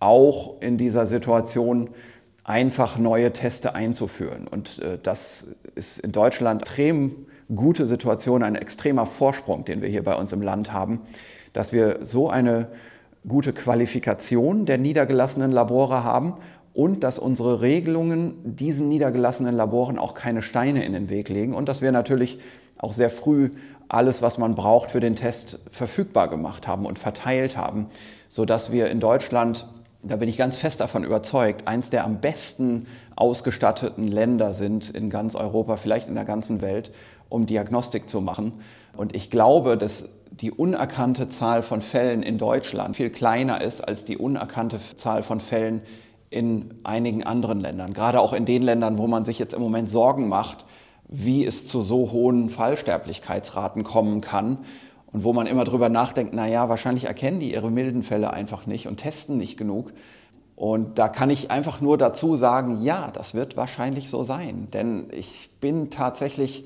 auch 0.00 0.60
in 0.60 0.76
dieser 0.76 1.06
Situation 1.06 1.90
einfach 2.42 2.98
neue 2.98 3.32
Teste 3.32 3.74
einzuführen. 3.74 4.48
Und 4.48 4.80
äh, 4.80 4.98
das 5.02 5.48
ist 5.74 6.00
in 6.00 6.12
Deutschland 6.12 6.62
extrem 6.62 7.26
gute 7.54 7.86
Situation, 7.86 8.42
ein 8.42 8.54
extremer 8.54 9.06
Vorsprung, 9.06 9.64
den 9.64 9.82
wir 9.82 9.88
hier 9.88 10.04
bei 10.04 10.14
uns 10.14 10.32
im 10.32 10.42
Land 10.42 10.72
haben, 10.72 11.00
dass 11.52 11.72
wir 11.72 11.98
so 12.02 12.30
eine 12.30 12.68
gute 13.26 13.52
Qualifikation 13.52 14.66
der 14.66 14.78
niedergelassenen 14.78 15.52
Labore 15.52 16.04
haben 16.04 16.34
und 16.72 17.02
dass 17.02 17.18
unsere 17.18 17.60
Regelungen 17.60 18.34
diesen 18.44 18.88
niedergelassenen 18.88 19.54
Laboren 19.54 19.98
auch 19.98 20.14
keine 20.14 20.42
Steine 20.42 20.84
in 20.84 20.92
den 20.92 21.10
Weg 21.10 21.28
legen 21.28 21.54
und 21.54 21.68
dass 21.68 21.82
wir 21.82 21.92
natürlich 21.92 22.38
auch 22.78 22.92
sehr 22.92 23.10
früh 23.10 23.50
alles, 23.88 24.22
was 24.22 24.38
man 24.38 24.54
braucht 24.54 24.92
für 24.92 25.00
den 25.00 25.16
Test, 25.16 25.58
verfügbar 25.70 26.28
gemacht 26.28 26.68
haben 26.68 26.86
und 26.86 26.98
verteilt 26.98 27.56
haben, 27.56 27.88
sodass 28.28 28.70
wir 28.70 28.88
in 28.88 29.00
Deutschland, 29.00 29.66
da 30.02 30.16
bin 30.16 30.28
ich 30.28 30.38
ganz 30.38 30.56
fest 30.56 30.80
davon 30.80 31.04
überzeugt, 31.04 31.66
eins 31.66 31.90
der 31.90 32.04
am 32.04 32.20
besten 32.20 32.86
ausgestatteten 33.16 34.06
Länder 34.06 34.54
sind 34.54 34.88
in 34.88 35.10
ganz 35.10 35.34
Europa, 35.34 35.76
vielleicht 35.76 36.08
in 36.08 36.14
der 36.14 36.24
ganzen 36.24 36.62
Welt, 36.62 36.92
um 37.28 37.46
Diagnostik 37.46 38.08
zu 38.08 38.20
machen. 38.20 38.52
Und 38.96 39.14
ich 39.14 39.28
glaube, 39.28 39.76
dass 39.76 40.08
die 40.30 40.50
unerkannte 40.50 41.28
Zahl 41.28 41.62
von 41.62 41.82
Fällen 41.82 42.22
in 42.22 42.38
Deutschland 42.38 42.96
viel 42.96 43.10
kleiner 43.10 43.60
ist 43.60 43.80
als 43.80 44.04
die 44.04 44.16
unerkannte 44.16 44.78
Zahl 44.96 45.22
von 45.22 45.40
Fällen 45.40 45.82
in 46.30 46.74
einigen 46.84 47.24
anderen 47.24 47.60
Ländern. 47.60 47.92
Gerade 47.92 48.20
auch 48.20 48.32
in 48.32 48.44
den 48.44 48.62
Ländern, 48.62 48.98
wo 48.98 49.06
man 49.06 49.24
sich 49.24 49.38
jetzt 49.38 49.52
im 49.52 49.60
Moment 49.60 49.90
Sorgen 49.90 50.28
macht, 50.28 50.64
wie 51.08 51.44
es 51.44 51.66
zu 51.66 51.82
so 51.82 52.12
hohen 52.12 52.50
Fallsterblichkeitsraten 52.50 53.82
kommen 53.82 54.20
kann 54.20 54.58
und 55.12 55.24
wo 55.24 55.32
man 55.32 55.48
immer 55.48 55.64
drüber 55.64 55.88
nachdenkt, 55.88 56.32
na 56.34 56.46
ja, 56.46 56.68
wahrscheinlich 56.68 57.04
erkennen 57.04 57.40
die 57.40 57.52
ihre 57.52 57.70
milden 57.70 58.04
Fälle 58.04 58.32
einfach 58.32 58.66
nicht 58.66 58.86
und 58.86 58.98
testen 58.98 59.36
nicht 59.36 59.56
genug. 59.56 59.92
Und 60.54 60.98
da 60.98 61.08
kann 61.08 61.30
ich 61.30 61.50
einfach 61.50 61.80
nur 61.80 61.98
dazu 61.98 62.36
sagen, 62.36 62.82
ja, 62.82 63.10
das 63.12 63.34
wird 63.34 63.56
wahrscheinlich 63.56 64.08
so 64.08 64.22
sein, 64.22 64.68
denn 64.72 65.08
ich 65.10 65.50
bin 65.60 65.90
tatsächlich 65.90 66.64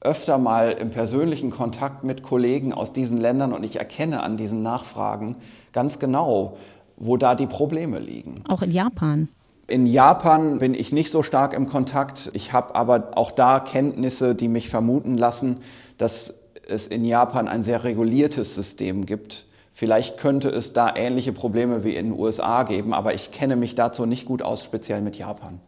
öfter 0.00 0.38
mal 0.38 0.72
im 0.72 0.90
persönlichen 0.90 1.50
Kontakt 1.50 2.04
mit 2.04 2.22
Kollegen 2.22 2.72
aus 2.72 2.92
diesen 2.92 3.18
Ländern 3.18 3.52
und 3.52 3.64
ich 3.64 3.76
erkenne 3.76 4.22
an 4.22 4.36
diesen 4.36 4.62
Nachfragen 4.62 5.36
ganz 5.72 5.98
genau, 5.98 6.56
wo 6.96 7.16
da 7.16 7.34
die 7.34 7.46
Probleme 7.46 7.98
liegen. 7.98 8.42
Auch 8.48 8.62
in 8.62 8.70
Japan. 8.70 9.28
In 9.66 9.86
Japan 9.86 10.58
bin 10.58 10.74
ich 10.74 10.92
nicht 10.92 11.10
so 11.10 11.22
stark 11.22 11.52
im 11.52 11.66
Kontakt. 11.66 12.30
Ich 12.32 12.52
habe 12.52 12.74
aber 12.74 13.10
auch 13.16 13.30
da 13.30 13.60
Kenntnisse, 13.60 14.34
die 14.34 14.48
mich 14.48 14.70
vermuten 14.70 15.18
lassen, 15.18 15.58
dass 15.98 16.32
es 16.66 16.86
in 16.86 17.04
Japan 17.04 17.48
ein 17.48 17.62
sehr 17.62 17.84
reguliertes 17.84 18.54
System 18.54 19.04
gibt. 19.04 19.46
Vielleicht 19.72 20.16
könnte 20.18 20.48
es 20.48 20.72
da 20.72 20.94
ähnliche 20.96 21.32
Probleme 21.32 21.84
wie 21.84 21.94
in 21.94 22.10
den 22.10 22.18
USA 22.18 22.62
geben, 22.62 22.92
aber 22.92 23.14
ich 23.14 23.30
kenne 23.30 23.56
mich 23.56 23.74
dazu 23.74 24.06
nicht 24.06 24.26
gut 24.26 24.42
aus, 24.42 24.64
speziell 24.64 25.02
mit 25.02 25.16
Japan. 25.16 25.60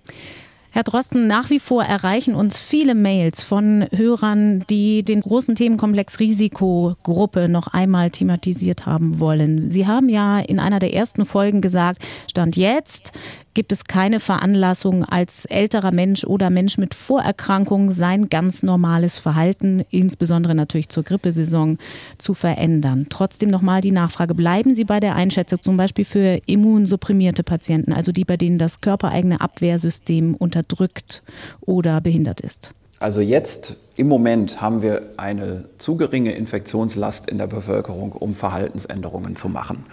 Herr 0.72 0.84
Drosten, 0.84 1.26
nach 1.26 1.50
wie 1.50 1.58
vor 1.58 1.82
erreichen 1.82 2.36
uns 2.36 2.60
viele 2.60 2.94
Mails 2.94 3.42
von 3.42 3.86
Hörern, 3.90 4.64
die 4.70 5.04
den 5.04 5.20
großen 5.20 5.56
Themenkomplex 5.56 6.20
Risikogruppe 6.20 7.48
noch 7.48 7.66
einmal 7.66 8.10
thematisiert 8.10 8.86
haben 8.86 9.18
wollen. 9.18 9.72
Sie 9.72 9.88
haben 9.88 10.08
ja 10.08 10.38
in 10.38 10.60
einer 10.60 10.78
der 10.78 10.94
ersten 10.94 11.26
Folgen 11.26 11.60
gesagt, 11.60 12.02
Stand 12.30 12.56
jetzt 12.56 13.12
gibt 13.54 13.72
es 13.72 13.84
keine 13.84 14.20
Veranlassung, 14.20 15.04
als 15.04 15.44
älterer 15.44 15.92
Mensch 15.92 16.24
oder 16.24 16.50
Mensch 16.50 16.78
mit 16.78 16.94
Vorerkrankungen 16.94 17.90
sein 17.90 18.28
ganz 18.28 18.62
normales 18.62 19.18
Verhalten, 19.18 19.84
insbesondere 19.90 20.54
natürlich 20.54 20.88
zur 20.88 21.02
Grippesaison, 21.02 21.78
zu 22.18 22.34
verändern. 22.34 23.06
Trotzdem 23.10 23.50
nochmal 23.50 23.80
die 23.80 23.90
Nachfrage, 23.90 24.34
bleiben 24.34 24.74
Sie 24.74 24.84
bei 24.84 25.00
der 25.00 25.16
Einschätzung 25.16 25.62
zum 25.62 25.76
Beispiel 25.76 26.04
für 26.04 26.40
immunsupprimierte 26.46 27.42
Patienten, 27.42 27.92
also 27.92 28.12
die, 28.12 28.24
bei 28.24 28.36
denen 28.36 28.58
das 28.58 28.80
körpereigene 28.80 29.40
Abwehrsystem 29.40 30.34
unterdrückt 30.34 31.22
oder 31.60 32.00
behindert 32.00 32.40
ist? 32.40 32.72
Also 33.00 33.22
jetzt 33.22 33.76
im 33.96 34.08
Moment 34.08 34.60
haben 34.60 34.82
wir 34.82 35.14
eine 35.16 35.64
zu 35.78 35.96
geringe 35.96 36.32
Infektionslast 36.32 37.30
in 37.30 37.38
der 37.38 37.46
Bevölkerung, 37.46 38.12
um 38.12 38.34
Verhaltensänderungen 38.34 39.36
zu 39.36 39.48
machen. 39.48 39.84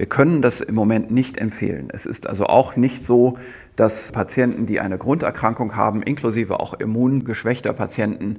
Wir 0.00 0.06
können 0.06 0.40
das 0.40 0.62
im 0.62 0.74
Moment 0.74 1.10
nicht 1.10 1.36
empfehlen. 1.36 1.90
Es 1.92 2.06
ist 2.06 2.26
also 2.26 2.46
auch 2.46 2.74
nicht 2.74 3.04
so, 3.04 3.36
dass 3.76 4.12
Patienten, 4.12 4.64
die 4.64 4.80
eine 4.80 4.96
Grunderkrankung 4.96 5.76
haben, 5.76 6.02
inklusive 6.02 6.58
auch 6.58 6.72
immungeschwächter 6.72 7.74
Patienten, 7.74 8.38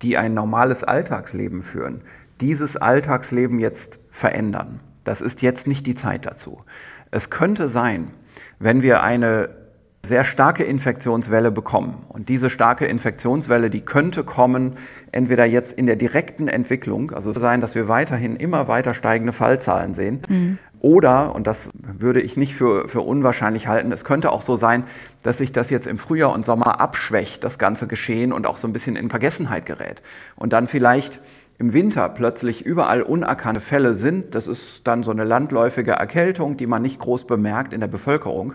die 0.00 0.16
ein 0.16 0.32
normales 0.32 0.84
Alltagsleben 0.84 1.60
führen, 1.60 2.00
dieses 2.40 2.78
Alltagsleben 2.78 3.58
jetzt 3.58 4.00
verändern. 4.10 4.80
Das 5.04 5.20
ist 5.20 5.42
jetzt 5.42 5.66
nicht 5.66 5.86
die 5.86 5.94
Zeit 5.94 6.24
dazu. 6.24 6.62
Es 7.10 7.28
könnte 7.28 7.68
sein, 7.68 8.12
wenn 8.58 8.80
wir 8.80 9.02
eine 9.02 9.50
sehr 10.04 10.24
starke 10.24 10.64
Infektionswelle 10.64 11.52
bekommen. 11.52 12.06
Und 12.08 12.30
diese 12.30 12.48
starke 12.48 12.86
Infektionswelle, 12.86 13.68
die 13.68 13.82
könnte 13.82 14.24
kommen, 14.24 14.78
entweder 15.12 15.44
jetzt 15.44 15.74
in 15.74 15.86
der 15.86 15.94
direkten 15.94 16.48
Entwicklung, 16.48 17.12
also 17.12 17.32
sein, 17.32 17.60
dass 17.60 17.74
wir 17.76 17.86
weiterhin 17.86 18.34
immer 18.34 18.66
weiter 18.66 18.94
steigende 18.94 19.32
Fallzahlen 19.32 19.92
sehen, 19.92 20.22
mhm 20.26 20.58
Oder, 20.82 21.32
und 21.32 21.46
das 21.46 21.70
würde 21.80 22.20
ich 22.20 22.36
nicht 22.36 22.56
für, 22.56 22.88
für 22.88 23.02
unwahrscheinlich 23.02 23.68
halten, 23.68 23.92
es 23.92 24.04
könnte 24.04 24.32
auch 24.32 24.40
so 24.40 24.56
sein, 24.56 24.82
dass 25.22 25.38
sich 25.38 25.52
das 25.52 25.70
jetzt 25.70 25.86
im 25.86 25.96
Frühjahr 25.96 26.32
und 26.32 26.44
Sommer 26.44 26.80
abschwächt, 26.80 27.44
das 27.44 27.60
ganze 27.60 27.86
Geschehen 27.86 28.32
und 28.32 28.48
auch 28.48 28.56
so 28.56 28.66
ein 28.66 28.72
bisschen 28.72 28.96
in 28.96 29.08
Vergessenheit 29.08 29.64
gerät. 29.64 30.02
Und 30.34 30.52
dann 30.52 30.66
vielleicht 30.66 31.20
im 31.60 31.72
Winter 31.72 32.08
plötzlich 32.08 32.66
überall 32.66 33.02
unerkannte 33.02 33.60
Fälle 33.60 33.94
sind. 33.94 34.34
Das 34.34 34.48
ist 34.48 34.84
dann 34.84 35.04
so 35.04 35.12
eine 35.12 35.22
landläufige 35.22 35.92
Erkältung, 35.92 36.56
die 36.56 36.66
man 36.66 36.82
nicht 36.82 36.98
groß 36.98 37.28
bemerkt 37.28 37.72
in 37.72 37.78
der 37.78 37.86
Bevölkerung. 37.86 38.54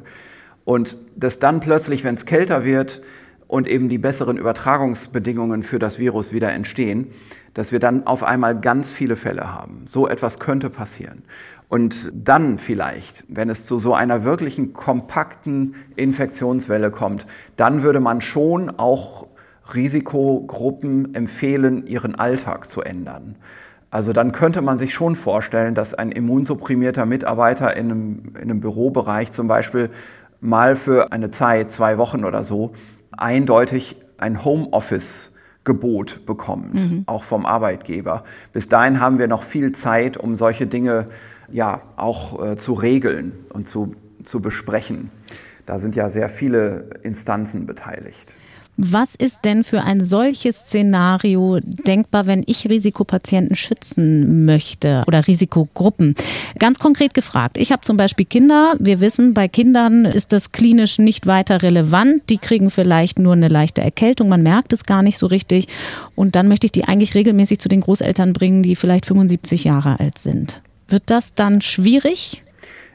Und 0.65 0.97
dass 1.15 1.39
dann 1.39 1.61
plötzlich, 1.61 2.03
wenn 2.03 2.15
es 2.15 2.25
kälter 2.25 2.65
wird 2.65 3.01
und 3.47 3.69
eben 3.69 3.87
die 3.87 3.99
besseren 3.99 4.37
Übertragungsbedingungen 4.37 5.63
für 5.63 5.79
das 5.79 5.97
Virus 5.97 6.33
wieder 6.33 6.51
entstehen, 6.51 7.13
dass 7.53 7.71
wir 7.71 7.79
dann 7.79 8.05
auf 8.05 8.23
einmal 8.23 8.59
ganz 8.59 8.91
viele 8.91 9.15
Fälle 9.15 9.53
haben. 9.53 9.85
So 9.87 10.09
etwas 10.09 10.39
könnte 10.39 10.69
passieren. 10.69 11.23
Und 11.69 12.11
dann 12.13 12.57
vielleicht, 12.57 13.25
wenn 13.27 13.49
es 13.49 13.65
zu 13.65 13.77
so 13.77 13.93
einer 13.93 14.23
wirklichen 14.23 14.73
kompakten 14.73 15.75
Infektionswelle 15.95 16.91
kommt, 16.91 17.27
dann 17.57 17.81
würde 17.83 17.99
man 17.99 18.21
schon 18.21 18.69
auch 18.69 19.27
Risikogruppen 19.73 21.13
empfehlen, 21.13 21.85
ihren 21.85 22.15
Alltag 22.15 22.67
zu 22.67 22.81
ändern. 22.81 23.35
Also 23.89 24.13
dann 24.13 24.31
könnte 24.31 24.61
man 24.61 24.77
sich 24.77 24.93
schon 24.93 25.15
vorstellen, 25.15 25.75
dass 25.75 25.93
ein 25.93 26.11
immunsupprimierter 26.11 27.05
Mitarbeiter 27.05 27.75
in 27.75 27.91
einem, 27.91 28.23
in 28.35 28.43
einem 28.43 28.59
Bürobereich 28.61 29.31
zum 29.31 29.47
Beispiel 29.47 29.89
mal 30.39 30.75
für 30.75 31.11
eine 31.11 31.29
Zeit, 31.31 31.71
zwei 31.71 31.97
Wochen 31.97 32.23
oder 32.23 32.43
so, 32.43 32.73
eindeutig 33.11 33.97
ein 34.17 34.43
Homeoffice 34.45 35.33
Gebot 35.63 36.25
bekommt, 36.25 36.75
mhm. 36.75 37.03
auch 37.07 37.23
vom 37.25 37.45
Arbeitgeber. 37.45 38.23
Bis 38.53 38.69
dahin 38.69 39.01
haben 39.01 39.19
wir 39.19 39.27
noch 39.27 39.43
viel 39.43 39.73
Zeit, 39.73 40.15
um 40.15 40.37
solche 40.37 40.65
Dinge 40.65 41.07
ja 41.51 41.81
auch 41.95 42.43
äh, 42.43 42.57
zu 42.57 42.73
regeln 42.73 43.33
und 43.53 43.67
zu, 43.67 43.95
zu 44.23 44.41
besprechen. 44.41 45.11
Da 45.65 45.79
sind 45.79 45.95
ja 45.95 46.09
sehr 46.09 46.29
viele 46.29 46.89
Instanzen 47.03 47.65
beteiligt. 47.65 48.33
Was 48.79 49.15
ist 49.15 49.39
denn 49.43 49.63
für 49.63 49.81
ein 49.81 50.03
solches 50.03 50.59
Szenario 50.59 51.59
denkbar, 51.61 52.27
wenn 52.27 52.43
ich 52.45 52.69
Risikopatienten 52.69 53.55
schützen 53.55 54.45
möchte 54.45 55.03
oder 55.07 55.25
Risikogruppen? 55.25 56.13
Ganz 56.59 56.77
konkret 56.77 57.15
gefragt. 57.15 57.57
Ich 57.57 57.71
habe 57.71 57.81
zum 57.81 57.97
Beispiel 57.97 58.27
Kinder. 58.27 58.75
Wir 58.79 58.99
wissen, 58.99 59.33
bei 59.33 59.47
Kindern 59.47 60.05
ist 60.05 60.31
das 60.31 60.51
klinisch 60.51 60.99
nicht 60.99 61.25
weiter 61.25 61.63
relevant. 61.63 62.29
Die 62.29 62.37
kriegen 62.37 62.69
vielleicht 62.69 63.17
nur 63.17 63.33
eine 63.33 63.47
leichte 63.47 63.81
Erkältung. 63.81 64.29
Man 64.29 64.43
merkt 64.43 64.71
es 64.73 64.85
gar 64.85 65.01
nicht 65.01 65.17
so 65.17 65.25
richtig. 65.25 65.67
Und 66.13 66.35
dann 66.35 66.47
möchte 66.47 66.65
ich 66.65 66.71
die 66.71 66.83
eigentlich 66.83 67.15
regelmäßig 67.15 67.57
zu 67.57 67.69
den 67.69 67.81
Großeltern 67.81 68.33
bringen, 68.33 68.61
die 68.61 68.75
vielleicht 68.75 69.07
75 69.07 69.63
Jahre 69.63 69.99
alt 69.99 70.19
sind. 70.19 70.61
Wird 70.87 71.03
das 71.07 71.35
dann 71.35 71.61
schwierig? 71.61 72.43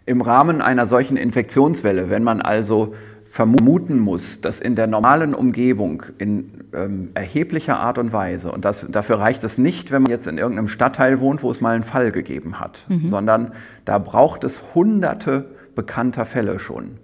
Im 0.07 0.21
Rahmen 0.21 0.61
einer 0.61 0.87
solchen 0.87 1.17
Infektionswelle, 1.17 2.11
wenn 2.11 2.23
man 2.23 2.41
also 2.41 2.95
vermuten 3.29 3.99
muss, 3.99 4.43
dass 4.43 4.61
in 4.61 4.77
der 4.77 4.87
normalen 4.87 5.35
Umgebung 5.35 6.03
in 6.19 6.65
ähm, 6.75 7.13
erheblicher 7.15 7.79
Art 7.79 7.97
und 7.97 8.13
Weise, 8.13 8.53
und 8.53 8.65
das, 8.67 8.85
dafür 8.91 9.21
reicht 9.21 9.43
es 9.43 9.57
nicht, 9.57 9.91
wenn 9.91 10.03
man 10.03 10.11
jetzt 10.11 10.27
in 10.27 10.37
irgendeinem 10.37 10.69
Stadtteil 10.69 11.19
wohnt, 11.19 11.43
wo 11.43 11.51
es 11.51 11.63
mal 11.63 11.75
einen 11.75 11.83
Fall 11.85 12.13
gegeben 12.13 12.61
hat, 12.61 12.85
mhm. 12.89 13.09
sondern 13.09 13.53
da 13.87 13.97
braucht 13.97 14.45
es 14.45 14.61
hunderte 14.75 15.47
bekannter 15.75 16.27
Fälle 16.27 16.59
schon. 16.59 16.99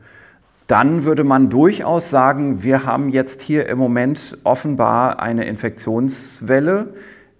Dann 0.66 1.04
würde 1.04 1.25
man 1.25 1.49
durchaus 1.49 2.11
sagen, 2.11 2.62
wir 2.62 2.85
haben 2.85 3.09
jetzt 3.09 3.40
hier 3.40 3.66
im 3.66 3.78
Moment 3.78 4.37
offenbar 4.45 5.21
eine 5.21 5.47
Infektionswelle, 5.47 6.92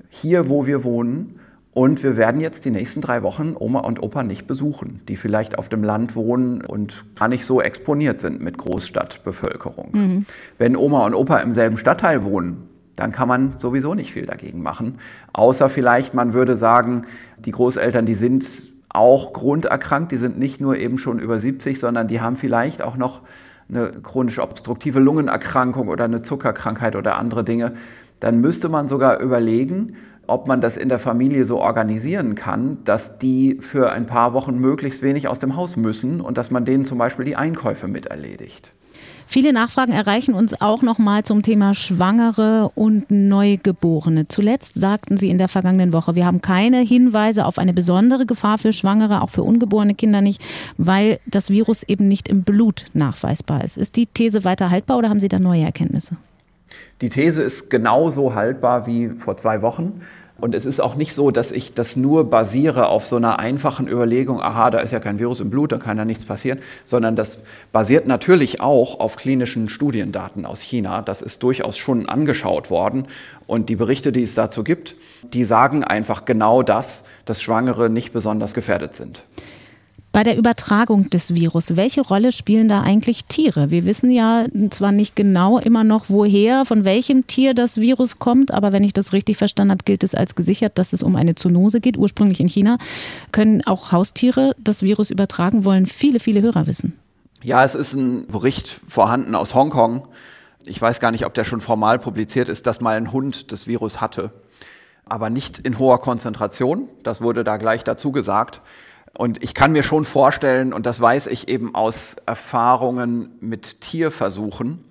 hier 0.09 0.49
wo 0.49 0.65
wir 0.65 0.83
wohnen. 0.83 1.39
Und 1.73 2.03
wir 2.03 2.17
werden 2.17 2.41
jetzt 2.41 2.65
die 2.65 2.71
nächsten 2.71 3.01
drei 3.01 3.23
Wochen 3.23 3.55
Oma 3.59 3.81
und 3.81 4.03
Opa 4.03 4.23
nicht 4.23 4.47
besuchen, 4.47 5.01
die 5.09 5.17
vielleicht 5.17 5.59
auf 5.59 5.69
dem 5.69 5.85
Land 5.85 6.17
wohnen 6.17 6.63
und 6.65 7.05
gar 7.15 7.29
nicht 7.29 7.45
so 7.45 7.61
exponiert 7.61 8.21
sind 8.21 8.41
mit 8.41 8.59
Großstadtbevölkerung. 8.59 9.91
Mhm. 9.93 10.27
Wenn 10.57 10.77
Oma 10.77 11.07
und 11.07 11.15
Opa 11.15 11.39
im 11.39 11.53
selben 11.53 11.77
Stadtteil 11.77 12.25
wohnen, 12.25 12.69
dann 12.97 13.13
kann 13.13 13.29
man 13.29 13.55
sowieso 13.59 13.95
nicht 13.95 14.13
viel 14.13 14.27
dagegen 14.27 14.61
machen. 14.61 14.99
Außer 15.33 15.69
vielleicht, 15.69 16.15
man 16.15 16.33
würde 16.33 16.57
sagen, 16.57 17.05
die 17.39 17.53
Großeltern, 17.53 18.07
die 18.07 18.17
sind 18.17 18.45
auch 18.89 19.33
grunderkrankt, 19.33 20.11
die 20.11 20.17
sind 20.17 20.39
nicht 20.39 20.61
nur 20.61 20.77
eben 20.77 20.99
schon 20.99 21.21
über 21.21 21.39
70, 21.39 21.79
sondern 21.79 22.09
die 22.09 22.21
haben 22.21 22.37
vielleicht 22.37 22.83
auch 22.83 22.97
noch 22.97 23.21
eine 23.69 23.93
chronisch 24.03 24.39
obstruktive 24.39 24.99
Lungenerkrankung 24.99 25.89
oder 25.89 26.05
eine 26.05 26.23
Zuckerkrankheit 26.23 26.97
oder 26.97 27.17
andere 27.19 27.45
Dinge. 27.45 27.75
Dann 28.19 28.41
müsste 28.41 28.69
man 28.69 28.89
sogar 28.89 29.21
überlegen, 29.21 29.97
ob 30.29 30.47
man 30.47 30.61
das 30.61 30.77
in 30.77 30.89
der 30.89 30.99
Familie 30.99 31.45
so 31.45 31.59
organisieren 31.59 32.35
kann, 32.35 32.79
dass 32.85 33.19
die 33.19 33.59
für 33.61 33.91
ein 33.91 34.07
paar 34.07 34.35
Wochen 34.35 34.59
möglichst 34.59 35.03
wenig 35.03 35.27
aus 35.27 35.39
dem 35.39 35.57
Haus 35.57 35.77
müssen 35.77 36.21
und 36.21 36.39
dass 36.39 36.51
man 36.51 36.65
denen 36.65 36.85
zum 36.85 36.99
Beispiel 36.99 37.25
die 37.25 37.37
Einkäufe 37.37 37.89
mit 37.89 38.07
erledigt. 38.07 38.73
Viele 39.31 39.53
Nachfragen 39.53 39.93
erreichen 39.93 40.33
uns 40.33 40.59
auch 40.59 40.81
noch 40.81 40.99
mal 40.99 41.23
zum 41.23 41.43
Thema 41.43 41.75
Schwangere 41.75 42.71
und 42.75 43.11
Neugeborene. 43.11 44.27
Zuletzt 44.27 44.75
sagten 44.75 45.19
Sie 45.19 45.29
in 45.29 45.37
der 45.37 45.49
vergangenen 45.49 45.93
Woche, 45.93 46.15
wir 46.15 46.25
haben 46.25 46.41
keine 46.41 46.81
Hinweise 46.81 47.45
auf 47.45 47.59
eine 47.59 47.75
besondere 47.75 48.25
Gefahr 48.25 48.57
für 48.57 48.73
Schwangere, 48.73 49.21
auch 49.21 49.29
für 49.29 49.43
ungeborene 49.43 49.95
Kinder 49.95 50.23
nicht, 50.23 50.41
weil 50.79 51.21
das 51.27 51.51
Virus 51.51 51.83
eben 51.83 52.09
nicht 52.09 52.27
im 52.29 52.43
Blut 52.43 52.87
nachweisbar 52.95 53.65
ist. 53.65 53.77
Ist 53.77 53.97
die 53.97 54.07
These 54.07 54.45
weiter 54.45 54.71
haltbar 54.71 54.97
oder 54.97 55.11
haben 55.11 55.21
Sie 55.21 55.29
da 55.29 55.39
neue 55.39 55.63
Erkenntnisse? 55.63 56.17
Die 57.03 57.11
These 57.11 57.43
ist 57.43 57.69
genauso 57.69 58.35
haltbar 58.35 58.87
wie 58.87 59.11
vor 59.11 59.37
zwei 59.37 59.61
Wochen. 59.61 60.01
Und 60.41 60.55
es 60.55 60.67
ist 60.67 60.81
auch 60.81 60.95
nicht 60.95 61.15
so, 61.15 61.33
dass 61.33 61.51
ich 61.51 61.75
das 61.75 61.97
nur 61.97 62.31
basiere 62.31 62.89
auf 62.89 63.05
so 63.05 63.17
einer 63.17 63.41
einfachen 63.41 63.89
Überlegung, 63.89 64.41
aha, 64.41 64.71
da 64.71 64.79
ist 64.79 64.93
ja 64.93 65.01
kein 65.01 65.19
Virus 65.19 65.41
im 65.41 65.51
Blut, 65.51 65.73
da 65.73 65.79
kann 65.79 65.99
ja 65.99 66.05
nichts 66.05 66.25
passieren, 66.25 66.61
sondern 66.85 67.17
das 67.17 67.41
basiert 67.73 68.07
natürlich 68.07 68.61
auch 68.61 69.01
auf 69.01 69.17
klinischen 69.17 69.69
Studiendaten 69.69 70.47
aus 70.47 70.61
China. 70.61 71.03
Das 71.03 71.23
ist 71.23 71.43
durchaus 71.43 71.77
schon 71.77 72.09
angeschaut 72.09 72.71
worden. 72.71 73.09
Und 73.49 73.69
die 73.69 73.77
Berichte, 73.77 74.13
die 74.13 74.23
es 74.23 74.37
dazu 74.37 74.63
gibt, 74.63 74.95
die 75.25 75.45
sagen 75.45 75.83
einfach 75.83 76.25
genau 76.25 76.63
das, 76.63 77.03
dass 77.25 77.43
Schwangere 77.43 77.91
nicht 77.91 78.13
besonders 78.13 78.55
gefährdet 78.55 78.95
sind. 78.95 79.25
Bei 80.19 80.25
der 80.25 80.37
Übertragung 80.37 81.11
des 81.11 81.37
Virus, 81.37 81.77
welche 81.77 82.01
Rolle 82.01 82.33
spielen 82.33 82.67
da 82.67 82.81
eigentlich 82.81 83.27
Tiere? 83.27 83.71
Wir 83.71 83.85
wissen 83.85 84.11
ja 84.11 84.47
zwar 84.71 84.91
nicht 84.91 85.15
genau 85.15 85.61
immer 85.61 85.85
noch, 85.85 86.07
woher, 86.09 86.65
von 86.65 86.85
welchem 86.85 87.29
Tier 87.29 87.55
das 87.55 87.81
Virus 87.81 88.19
kommt, 88.19 88.53
aber 88.53 88.73
wenn 88.73 88.83
ich 88.83 88.93
das 88.93 89.13
richtig 89.13 89.37
verstanden 89.37 89.71
habe, 89.71 89.85
gilt 89.85 90.03
es 90.03 90.17
als 90.17 90.35
gesichert, 90.35 90.77
dass 90.77 90.93
es 90.93 91.05
um 91.05 91.15
eine 91.15 91.37
Zoonose 91.37 91.81
geht, 91.81 91.97
ursprünglich 91.97 92.41
in 92.41 92.49
China. 92.49 92.79
Können 93.31 93.65
auch 93.65 93.93
Haustiere 93.93 94.57
das 94.59 94.83
Virus 94.83 95.11
übertragen, 95.11 95.65
wollen 95.65 95.87
viele, 95.87 96.19
viele 96.19 96.43
Hörer 96.43 96.67
wissen. 96.67 96.99
Ja, 97.45 97.63
es 97.63 97.77
ist 97.77 97.95
ein 97.95 98.27
Bericht 98.27 98.81
vorhanden 98.89 99.37
aus 99.37 99.55
Hongkong. 99.55 100.09
Ich 100.67 100.83
weiß 100.83 100.99
gar 100.99 101.13
nicht, 101.13 101.27
ob 101.27 101.35
der 101.35 101.45
schon 101.45 101.61
formal 101.61 102.01
publiziert 102.01 102.49
ist, 102.49 102.67
dass 102.67 102.81
mal 102.81 102.97
ein 102.97 103.13
Hund 103.13 103.53
das 103.53 103.69
Virus 103.69 104.01
hatte, 104.01 104.33
aber 105.07 105.31
nicht 105.31 105.61
in 105.61 105.79
hoher 105.79 106.01
Konzentration. 106.01 106.89
Das 107.05 107.21
wurde 107.21 107.45
da 107.45 107.57
gleich 107.57 107.85
dazu 107.85 108.11
gesagt. 108.11 108.63
Und 109.17 109.43
ich 109.43 109.55
kann 109.55 109.73
mir 109.73 109.83
schon 109.83 110.05
vorstellen, 110.05 110.73
und 110.73 110.87
das 110.87 111.01
weiß 111.01 111.27
ich 111.29 111.49
eben 111.49 111.75
aus 111.75 112.17
Erfahrungen 112.27 113.31
mit 113.41 113.81
Tierversuchen, 113.81 114.85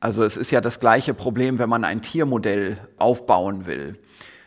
also 0.00 0.22
es 0.22 0.36
ist 0.36 0.50
ja 0.50 0.60
das 0.60 0.78
gleiche 0.78 1.14
Problem, 1.14 1.58
wenn 1.58 1.68
man 1.68 1.84
ein 1.84 2.02
Tiermodell 2.02 2.78
aufbauen 2.98 3.66
will. 3.66 3.98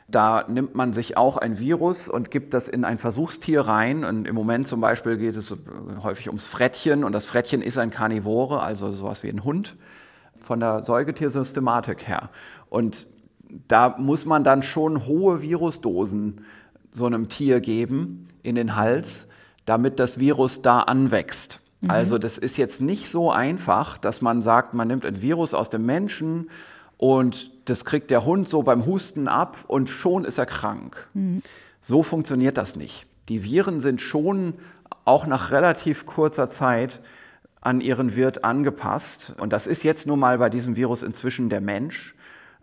Da 0.08 0.46
nimmt 0.48 0.74
man 0.74 0.94
sich 0.94 1.18
auch 1.18 1.38
ein 1.38 1.60
Virus 1.60 2.10
und 2.10 2.32
gibt 2.32 2.54
das 2.54 2.68
in 2.68 2.84
ein 2.84 2.98
Versuchstier 2.98 3.62
rein. 3.62 4.04
Und 4.04 4.26
im 4.26 4.36
Moment 4.36 4.68
zum 4.68 4.82
Beispiel 4.82 5.18
geht 5.18 5.36
es 5.36 5.56
häufig 6.02 6.28
ums 6.28 6.48
Frettchen. 6.48 7.04
Und 7.04 7.12
das 7.12 7.26
Frettchen 7.26 7.62
ist 7.62 7.78
ein 7.78 7.92
Karnivore, 7.92 8.62
also 8.62 8.92
sowas 8.92 9.22
wie 9.24 9.30
ein 9.30 9.44
Hund 9.44 9.76
von 10.40 10.60
der 10.60 10.82
Säugetiersystematik 10.82 12.08
her. 12.08 12.30
Und 12.70 13.08
da 13.68 13.96
muss 13.98 14.26
man 14.26 14.44
dann 14.44 14.64
schon 14.64 15.06
hohe 15.06 15.42
Virusdosen 15.42 16.46
so 17.00 17.06
einem 17.06 17.30
Tier 17.30 17.62
geben 17.62 18.28
in 18.44 18.56
den 18.56 18.76
Hals, 18.76 19.28
damit 19.66 20.00
das 20.00 20.20
Virus 20.20 20.62
da 20.62 20.82
anwächst. 20.82 21.62
Mhm. 21.82 21.90
Also 21.90 22.18
das 22.18 22.38
ist 22.38 22.58
jetzt 22.58 22.82
nicht 22.82 23.10
so 23.10 23.32
einfach, 23.32 23.98
dass 23.98 24.22
man 24.22 24.42
sagt, 24.42 24.74
man 24.74 24.88
nimmt 24.88 25.06
ein 25.06 25.22
Virus 25.22 25.54
aus 25.54 25.70
dem 25.70 25.86
Menschen 25.86 26.50
und 26.98 27.52
das 27.70 27.86
kriegt 27.86 28.12
der 28.12 28.26
Hund 28.26 28.50
so 28.50 28.62
beim 28.64 28.86
Husten 28.86 29.28
ab 29.28 29.58
und 29.68 29.90
schon 29.90 30.26
ist 30.26 30.38
er 30.38 30.46
krank. 30.46 31.08
Mhm. 31.14 31.42
So 31.82 32.04
funktioniert 32.04 32.58
das 32.58 32.76
nicht. 32.76 33.08
Die 33.30 33.44
Viren 33.44 33.80
sind 33.80 34.02
schon 34.02 34.56
auch 35.06 35.26
nach 35.26 35.52
relativ 35.52 36.06
kurzer 36.06 36.50
Zeit 36.50 37.00
an 37.62 37.80
ihren 37.80 38.16
Wirt 38.16 38.44
angepasst. 38.44 39.34
Und 39.38 39.54
das 39.54 39.68
ist 39.68 39.84
jetzt 39.84 40.06
nun 40.06 40.20
mal 40.20 40.38
bei 40.38 40.50
diesem 40.50 40.76
Virus 40.76 41.02
inzwischen 41.02 41.50
der 41.50 41.62
Mensch. 41.62 42.16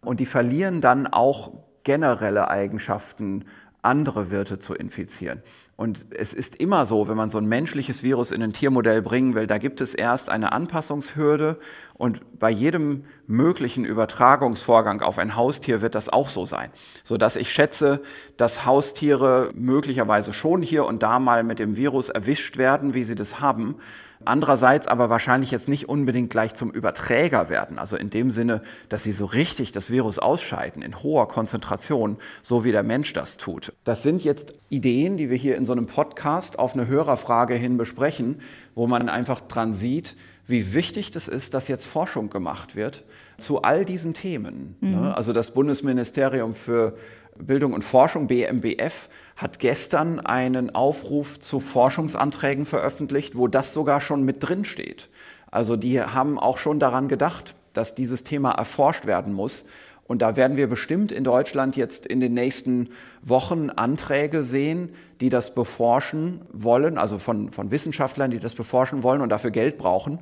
Und 0.03 0.21
die 0.21 0.27
verlieren 0.27 0.81
dann 0.81 1.07
auch 1.07 1.53
generelle 1.85 2.49
Eigenschaften 2.49 3.45
andere 3.87 4.31
Wirte 4.31 4.59
zu 4.59 4.75
infizieren. 4.75 5.43
Und 5.77 6.07
es 6.11 6.33
ist 6.33 6.57
immer 6.57 6.87
so, 6.87 7.07
wenn 7.07 7.19
man 7.19 7.29
so 7.29 7.37
ein 7.37 7.45
menschliches 7.45 8.03
Virus 8.03 8.31
in 8.31 8.43
ein 8.43 8.55
Tiermodell 8.55 9.03
bringen 9.03 9.35
will, 9.35 9.47
da 9.47 9.59
gibt 9.59 9.83
es 9.83 9.93
erst 9.93 10.31
eine 10.31 10.53
Anpassungshürde 10.53 11.59
Und 11.95 12.39
bei 12.39 12.51
jedem 12.51 13.05
möglichen 13.27 13.85
Übertragungsvorgang 13.85 15.03
auf 15.03 15.19
ein 15.19 15.37
Haustier 15.37 15.83
wird 15.83 15.95
das 15.95 16.09
auch 16.09 16.31
so 16.31 16.47
sein, 16.47 16.71
so 17.05 17.19
dass 17.19 17.37
ich 17.37 17.53
schätze, 17.53 18.03
dass 18.39 18.65
Haustiere 18.65 19.51
möglicherweise 19.55 20.33
schon 20.33 20.63
hier 20.63 20.87
und 20.87 21.03
da 21.03 21.19
mal 21.19 21.43
mit 21.43 21.59
dem 21.59 21.77
Virus 21.77 22.09
erwischt 22.09 22.57
werden, 22.57 22.95
wie 22.95 23.05
sie 23.05 23.15
das 23.15 23.41
haben. 23.41 23.77
Andererseits 24.25 24.87
aber 24.87 25.11
wahrscheinlich 25.11 25.51
jetzt 25.51 25.69
nicht 25.69 25.89
unbedingt 25.89 26.31
gleich 26.31 26.55
zum 26.55 26.71
Überträger 26.71 27.49
werden, 27.49 27.79
also 27.79 27.97
in 27.97 28.11
dem 28.11 28.31
Sinne, 28.31 28.63
dass 28.89 29.03
sie 29.03 29.13
so 29.13 29.27
richtig 29.27 29.73
das 29.73 29.91
Virus 29.91 30.19
ausscheiden 30.19 30.83
in 30.83 31.03
hoher 31.03 31.29
Konzentration, 31.29 32.17
so 32.43 32.65
wie 32.65 32.73
der 32.73 32.83
Mensch 32.83 33.13
das 33.13 33.37
tut. 33.37 33.73
Das 33.85 34.03
sind 34.03 34.25
jetzt 34.25 34.55
Ideen, 34.69 35.17
die 35.17 35.31
wir 35.31 35.37
hier 35.37 35.57
in 35.57 35.67
so 35.67 35.73
einem 35.73 35.87
Podcast 35.87 36.59
auf 36.59 36.75
eine 36.75 36.87
Hörerfrage 36.87 37.55
hin 37.55 37.77
besprechen, 37.77 38.41
wo 38.75 38.87
man 38.87 39.09
einfach 39.09 39.43
dran 39.43 39.75
sieht, 39.75 40.17
wie 40.47 40.75
wichtig 40.75 41.11
das 41.11 41.29
ist, 41.29 41.55
dass 41.55 41.69
jetzt 41.69 41.87
Forschung 41.87 42.31
gemacht 42.31 42.77
wird 42.77 43.05
zu 43.39 43.63
all 43.63 43.85
diesen 43.85 44.15
Themen. 44.15 44.77
Mhm. 44.81 44.91
Ne? 44.93 45.17
Also 45.17 45.33
das 45.33 45.53
Bundesministerium 45.53 46.55
für 46.55 46.97
Bildung 47.39 47.75
und 47.75 47.85
Forschung, 47.85 48.29
BMBF, 48.29 49.09
hat 49.37 49.59
gestern 49.59 50.19
einen 50.19 50.75
Aufruf 50.75 51.39
zu 51.39 51.61
Forschungsanträgen 51.61 52.65
veröffentlicht, 52.65 53.37
wo 53.37 53.49
das 53.49 53.75
sogar 53.75 54.01
schon 54.01 54.25
mit 54.25 54.39
drin 54.41 54.65
steht. 54.65 55.09
Also 55.51 55.77
die 55.77 56.01
haben 56.01 56.39
auch 56.39 56.59
schon 56.59 56.81
daran 56.81 57.09
gedacht, 57.09 57.55
dass 57.75 57.95
dieses 57.95 58.25
Thema 58.25 58.53
erforscht 58.53 59.07
werden 59.07 59.35
muss. 59.35 59.65
Und 60.07 60.23
da 60.23 60.37
werden 60.37 60.57
wir 60.57 60.69
bestimmt 60.69 61.13
in 61.13 61.25
Deutschland 61.25 61.77
jetzt 61.77 62.07
in 62.07 62.21
den 62.21 62.33
nächsten 62.33 62.91
Wochen 63.23 63.71
Anträge 63.71 64.43
sehen, 64.45 64.91
die 65.21 65.31
das 65.31 65.55
beforschen 65.55 66.43
wollen, 66.53 66.97
also 66.97 67.19
von, 67.19 67.51
von 67.51 67.71
Wissenschaftlern, 67.71 68.31
die 68.31 68.39
das 68.39 68.55
beforschen 68.55 69.03
wollen 69.03 69.21
und 69.21 69.31
dafür 69.31 69.51
Geld 69.51 69.79
brauchen. 69.79 70.21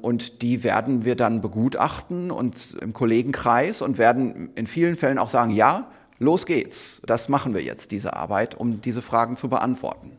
Und 0.00 0.42
die 0.42 0.64
werden 0.64 1.04
wir 1.04 1.16
dann 1.16 1.40
begutachten 1.40 2.30
und 2.30 2.76
im 2.80 2.92
Kollegenkreis 2.92 3.82
und 3.82 3.98
werden 3.98 4.50
in 4.54 4.66
vielen 4.66 4.96
Fällen 4.96 5.18
auch 5.18 5.28
sagen, 5.28 5.50
ja, 5.50 5.88
los 6.18 6.46
geht's. 6.46 7.00
Das 7.06 7.28
machen 7.28 7.54
wir 7.54 7.62
jetzt, 7.62 7.90
diese 7.92 8.14
Arbeit, 8.14 8.54
um 8.54 8.80
diese 8.80 9.02
Fragen 9.02 9.36
zu 9.36 9.48
beantworten. 9.48 10.12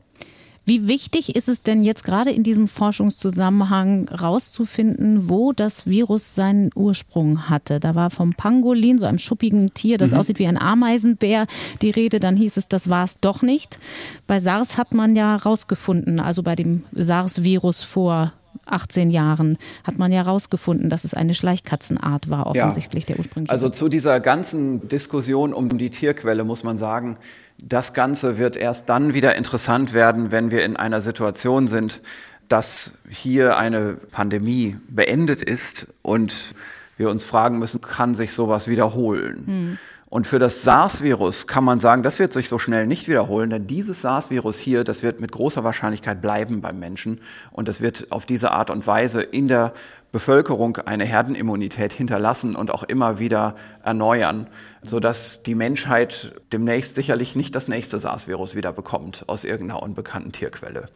Wie 0.67 0.87
wichtig 0.87 1.35
ist 1.35 1.47
es 1.47 1.61
denn 1.61 1.83
jetzt 1.83 2.03
gerade 2.03 2.31
in 2.31 2.41
diesem 2.41 2.67
Forschungszusammenhang 2.67 4.09
rauszufinden, 4.09 5.29
wo 5.29 5.51
das 5.51 5.85
Virus 5.85 6.33
seinen 6.33 6.71
Ursprung 6.73 7.49
hatte? 7.49 7.79
Da 7.79 7.93
war 7.93 8.09
vom 8.09 8.33
Pangolin, 8.33 8.97
so 8.97 9.05
einem 9.05 9.19
schuppigen 9.19 9.75
Tier, 9.75 9.99
das 9.99 10.11
mhm. 10.11 10.17
aussieht 10.17 10.39
wie 10.39 10.47
ein 10.47 10.57
Ameisenbär, 10.57 11.45
die 11.83 11.91
Rede. 11.91 12.19
Dann 12.19 12.35
hieß 12.35 12.57
es, 12.57 12.67
das 12.67 12.89
war 12.89 13.05
es 13.05 13.19
doch 13.19 13.43
nicht. 13.43 13.79
Bei 14.25 14.39
SARS 14.39 14.79
hat 14.79 14.91
man 14.91 15.15
ja 15.15 15.35
rausgefunden, 15.35 16.19
also 16.19 16.41
bei 16.41 16.55
dem 16.55 16.83
SARS-Virus 16.93 17.83
vor 17.83 18.33
18 18.65 19.11
Jahren 19.11 19.57
hat 19.83 19.97
man 19.97 20.11
ja 20.11 20.25
herausgefunden, 20.25 20.89
dass 20.89 21.03
es 21.03 21.13
eine 21.13 21.33
Schleichkatzenart 21.33 22.29
war, 22.29 22.47
offensichtlich 22.47 23.03
ja. 23.03 23.07
der 23.07 23.19
ursprüngliche. 23.19 23.51
Also 23.51 23.69
zu 23.69 23.89
dieser 23.89 24.19
ganzen 24.19 24.87
Diskussion 24.87 25.53
um 25.53 25.77
die 25.77 25.89
Tierquelle 25.89 26.43
muss 26.43 26.63
man 26.63 26.77
sagen, 26.77 27.17
das 27.57 27.93
Ganze 27.93 28.37
wird 28.37 28.57
erst 28.57 28.89
dann 28.89 29.13
wieder 29.13 29.35
interessant 29.35 29.93
werden, 29.93 30.31
wenn 30.31 30.51
wir 30.51 30.63
in 30.65 30.75
einer 30.75 31.01
Situation 31.01 31.67
sind, 31.67 32.01
dass 32.49 32.93
hier 33.09 33.57
eine 33.57 33.93
Pandemie 33.93 34.77
beendet 34.89 35.41
ist 35.41 35.87
und 36.01 36.53
wir 36.97 37.09
uns 37.09 37.23
fragen 37.23 37.59
müssen, 37.59 37.81
kann 37.81 38.15
sich 38.15 38.33
sowas 38.33 38.67
wiederholen? 38.67 39.43
Hm. 39.45 39.77
Und 40.15 40.27
für 40.27 40.39
das 40.39 40.61
SARS-Virus 40.61 41.45
kann 41.45 41.65
man 41.65 41.81
sagen, 41.81 42.01
das 42.01 42.19
wird 42.19 42.31
sich 42.31 42.47
so 42.47 42.57
schnell 42.57 42.87
nicht 42.87 43.09
wiederholen, 43.09 43.49
denn 43.49 43.67
dieses 43.67 44.01
SARS-Virus 44.01 44.57
hier, 44.57 44.85
das 44.85 45.03
wird 45.03 45.19
mit 45.19 45.33
großer 45.33 45.65
Wahrscheinlichkeit 45.65 46.21
bleiben 46.21 46.61
beim 46.61 46.79
Menschen 46.79 47.19
und 47.51 47.67
das 47.67 47.81
wird 47.81 48.13
auf 48.13 48.25
diese 48.25 48.51
Art 48.51 48.69
und 48.69 48.87
Weise 48.87 49.21
in 49.21 49.49
der 49.49 49.73
Bevölkerung 50.13 50.77
eine 50.77 51.03
Herdenimmunität 51.03 51.91
hinterlassen 51.91 52.55
und 52.55 52.71
auch 52.71 52.83
immer 52.83 53.19
wieder 53.19 53.57
erneuern, 53.83 54.47
sodass 54.83 55.43
die 55.43 55.53
Menschheit 55.53 56.31
demnächst 56.53 56.95
sicherlich 56.95 57.35
nicht 57.35 57.53
das 57.53 57.67
nächste 57.67 57.99
SARS-Virus 57.99 58.55
wieder 58.55 58.71
bekommt 58.71 59.25
aus 59.27 59.43
irgendeiner 59.43 59.83
unbekannten 59.83 60.31
Tierquelle. 60.31 60.87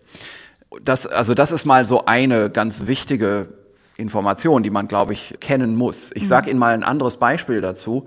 Das, 0.82 1.06
also 1.06 1.34
das 1.34 1.52
ist 1.52 1.66
mal 1.66 1.86
so 1.86 2.06
eine 2.06 2.50
ganz 2.50 2.88
wichtige 2.88 3.50
Information, 3.98 4.64
die 4.64 4.70
man, 4.70 4.88
glaube 4.88 5.12
ich, 5.12 5.36
kennen 5.42 5.76
muss. 5.76 6.12
Ich 6.14 6.30
sage 6.30 6.50
Ihnen 6.50 6.58
mal 6.58 6.74
ein 6.74 6.84
anderes 6.84 7.18
Beispiel 7.18 7.60
dazu. 7.60 8.06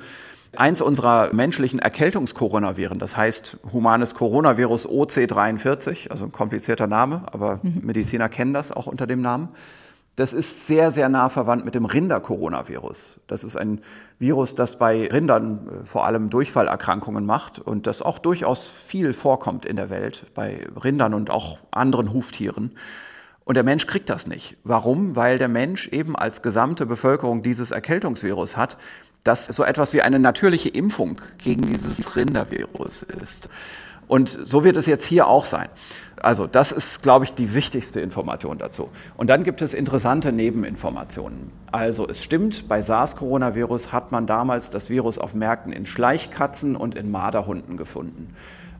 Eins 0.55 0.83
unserer 0.83 1.33
menschlichen 1.33 1.79
Erkältungskoronaviren, 1.79 2.99
das 2.99 3.17
heißt 3.17 3.59
humanes 3.73 4.15
Coronavirus 4.15 4.87
OC43, 4.87 6.11
also 6.11 6.25
ein 6.25 6.33
komplizierter 6.33 6.87
Name, 6.87 7.23
aber 7.33 7.61
mhm. 7.63 7.81
Mediziner 7.83 8.29
kennen 8.29 8.53
das 8.53 8.71
auch 8.71 8.87
unter 8.87 9.07
dem 9.07 9.23
Namen. 9.23 9.49
Das 10.17 10.35
ist 10.35 10.67
sehr, 10.67 10.91
sehr 10.91 11.09
nah 11.09 11.31
verwandt 11.31 11.65
mit 11.65 11.75
dem 11.75 11.87
Rinder-Coronavirus. 11.87 13.21
Das 13.29 13.45
ist 13.45 13.57
ein 13.57 13.81
Virus, 14.19 14.55
das 14.55 14.79
bei 14.79 15.09
Rindern 15.09 15.67
äh, 15.67 15.87
vor 15.87 16.05
allem 16.05 16.29
Durchfallerkrankungen 16.29 17.25
macht 17.25 17.59
und 17.59 17.87
das 17.87 18.03
auch 18.03 18.19
durchaus 18.19 18.69
viel 18.69 19.15
vorkommt 19.15 19.65
in 19.65 19.77
der 19.77 19.89
Welt, 19.89 20.27
bei 20.35 20.67
Rindern 20.85 21.15
und 21.15 21.31
auch 21.31 21.59
anderen 21.71 22.13
Huftieren. 22.13 22.73
Und 23.45 23.55
der 23.55 23.65
Mensch 23.65 23.87
kriegt 23.87 24.11
das 24.11 24.27
nicht. 24.27 24.59
Warum? 24.65 25.17
Weil 25.17 25.39
der 25.39 25.49
Mensch 25.49 25.89
eben 25.89 26.15
als 26.15 26.43
gesamte 26.43 26.85
Bevölkerung 26.85 27.43
dieses 27.43 27.71
Erkältungsvirus 27.71 28.57
hat, 28.57 28.77
das 29.25 29.47
so 29.47 29.65
etwas 29.65 29.93
wie 29.93 30.03
eine 30.03 30.19
natürliche 30.19 30.69
Impfung 30.69 31.21
gegen 31.39 31.63
dieses 31.63 32.17
Rindervirus 32.17 33.03
ist. 33.23 33.49
Und 34.09 34.29
so 34.45 34.65
wird 34.65 34.77
es 34.77 34.87
jetzt 34.87 35.05
hier 35.05 35.27
auch 35.27 35.45
sein. 35.45 35.69
Also 36.21 36.47
das 36.47 36.71
ist, 36.71 37.03
glaube 37.03 37.25
ich, 37.25 37.35
die 37.35 37.55
wichtigste 37.55 38.01
Information 38.01 38.59
dazu. 38.59 38.91
Und 39.17 39.29
dann 39.29 39.43
gibt 39.43 39.63
es 39.63 39.75
interessante 39.75 40.33
Nebeninformationen. 40.33 41.51
Also 41.71 42.07
es 42.07 42.23
stimmt, 42.23 42.69
bei 42.69 42.83
SARS-Coronavirus 42.83 43.93
hat 43.93 44.13
man 44.13 44.27
damals 44.27 44.71
das 44.71 44.91
Virus 44.91 45.19
auf 45.19 45.35
Märkten 45.35 45.73
in 45.73 45.87
Schleichkatzen 45.87 46.77
und 46.77 46.95
in 46.95 47.11
Marderhunden 47.11 47.77
gefunden. 47.77 48.35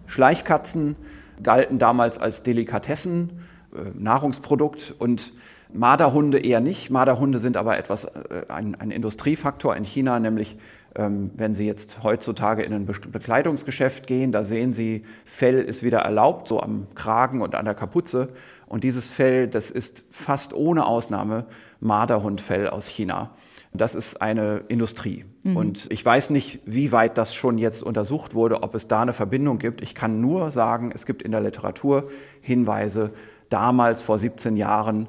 Schleichkatzen 0.07 0.97
galten 1.43 1.79
damals 1.79 2.19
als 2.19 2.43
Delikatessen, 2.43 3.41
äh, 3.75 3.91
Nahrungsprodukt 3.95 4.95
und 4.99 5.33
Marderhunde 5.75 6.39
eher 6.39 6.61
nicht. 6.61 6.91
Marderhunde 6.91 7.39
sind 7.39 7.57
aber 7.57 7.79
etwas, 7.79 8.05
äh, 8.05 8.47
ein, 8.49 8.75
ein 8.75 8.91
Industriefaktor 8.91 9.77
in 9.77 9.85
China, 9.85 10.19
nämlich 10.21 10.57
ähm, 10.95 11.31
wenn 11.35 11.55
Sie 11.55 11.67
jetzt 11.67 12.03
heutzutage 12.03 12.63
in 12.63 12.73
ein 12.73 12.87
Bekleidungsgeschäft 12.87 14.07
gehen, 14.07 14.33
da 14.33 14.45
sehen 14.45 14.73
Sie, 14.73 15.05
Fell 15.25 15.61
ist 15.61 15.83
wieder 15.83 16.01
erlaubt, 16.01 16.49
so 16.49 16.61
am 16.61 16.87
Kragen 16.95 17.41
und 17.41 17.55
an 17.55 17.65
der 17.65 17.75
Kapuze. 17.75 18.29
Und 18.67 18.85
dieses 18.85 19.09
Fell, 19.09 19.49
das 19.49 19.71
ist 19.71 20.05
fast 20.11 20.55
ohne 20.55 20.87
Ausnahme 20.87 21.47
Marderhundfell 21.81 22.69
aus 22.69 22.87
China. 22.87 23.31
Das 23.75 23.95
ist 23.95 24.21
eine 24.21 24.65
Industrie. 24.69 25.25
Mhm. 25.45 25.57
Und 25.57 25.87
ich 25.91 26.05
weiß 26.05 26.29
nicht, 26.31 26.61
wie 26.67 26.93
weit 26.93 27.17
das 27.17 27.35
schon 27.35 27.57
jetzt 27.57 27.83
untersucht 27.83 28.35
wurde, 28.35 28.63
ob 28.63 28.75
es 28.75 28.87
da 28.87 29.01
eine 29.01 29.15
Verbindung 29.15 29.59
gibt. 29.59 29.81
Ich 29.81 29.95
kann 29.95 30.21
nur 30.21 30.51
sagen, 30.51 30.93
es 30.95 31.07
gibt 31.07 31.23
in 31.23 31.33
der 31.33 31.41
Literatur 31.41 32.11
Hinweise, 32.43 33.13
damals 33.49 34.03
vor 34.03 34.19
17 34.19 34.57
Jahren, 34.57 35.09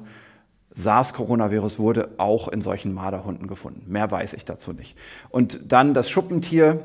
SARS-Coronavirus 0.76 1.78
wurde 1.78 2.10
auch 2.18 2.48
in 2.48 2.60
solchen 2.60 2.92
Marderhunden 2.92 3.46
gefunden. 3.46 3.84
Mehr 3.86 4.10
weiß 4.10 4.34
ich 4.34 4.44
dazu 4.44 4.72
nicht. 4.72 4.96
Und 5.30 5.72
dann 5.72 5.94
das 5.94 6.10
Schuppentier, 6.10 6.84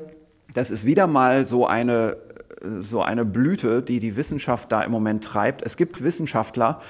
das 0.54 0.70
ist 0.70 0.86
wieder 0.86 1.08
mal 1.08 1.48
so 1.48 1.66
eine, 1.66 2.18
so 2.62 3.02
eine 3.02 3.26
Blüte, 3.26 3.82
die 3.82 4.00
die 4.00 4.16
Wissenschaft 4.16 4.72
da 4.72 4.82
im 4.82 4.92
Moment 4.92 5.24
treibt. 5.24 5.64
Es 5.64 5.76
gibt 5.76 6.04
Wissenschaftler, 6.04 6.82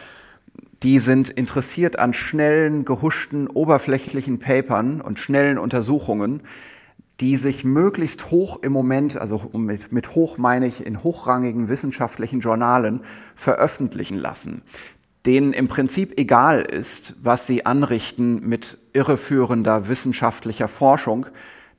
die 0.83 0.99
sind 0.99 1.29
interessiert 1.29 1.99
an 1.99 2.13
schnellen, 2.13 2.85
gehuschten, 2.85 3.47
oberflächlichen 3.47 4.39
Papern 4.39 5.01
und 5.01 5.19
schnellen 5.19 5.57
Untersuchungen, 5.57 6.41
die 7.19 7.35
sich 7.35 7.65
möglichst 7.65 8.31
hoch 8.31 8.61
im 8.61 8.71
Moment, 8.71 9.17
also 9.17 9.49
mit, 9.53 9.91
mit 9.91 10.15
hoch 10.15 10.37
meine 10.37 10.67
ich 10.67 10.85
in 10.85 11.03
hochrangigen 11.03 11.67
wissenschaftlichen 11.67 12.39
Journalen, 12.39 13.01
veröffentlichen 13.35 14.17
lassen 14.17 14.61
denen 15.25 15.53
im 15.53 15.67
Prinzip 15.67 16.17
egal 16.17 16.61
ist, 16.61 17.15
was 17.21 17.45
sie 17.45 17.65
anrichten 17.65 18.47
mit 18.47 18.77
irreführender 18.93 19.89
wissenschaftlicher 19.89 20.67
Forschung, 20.67 21.25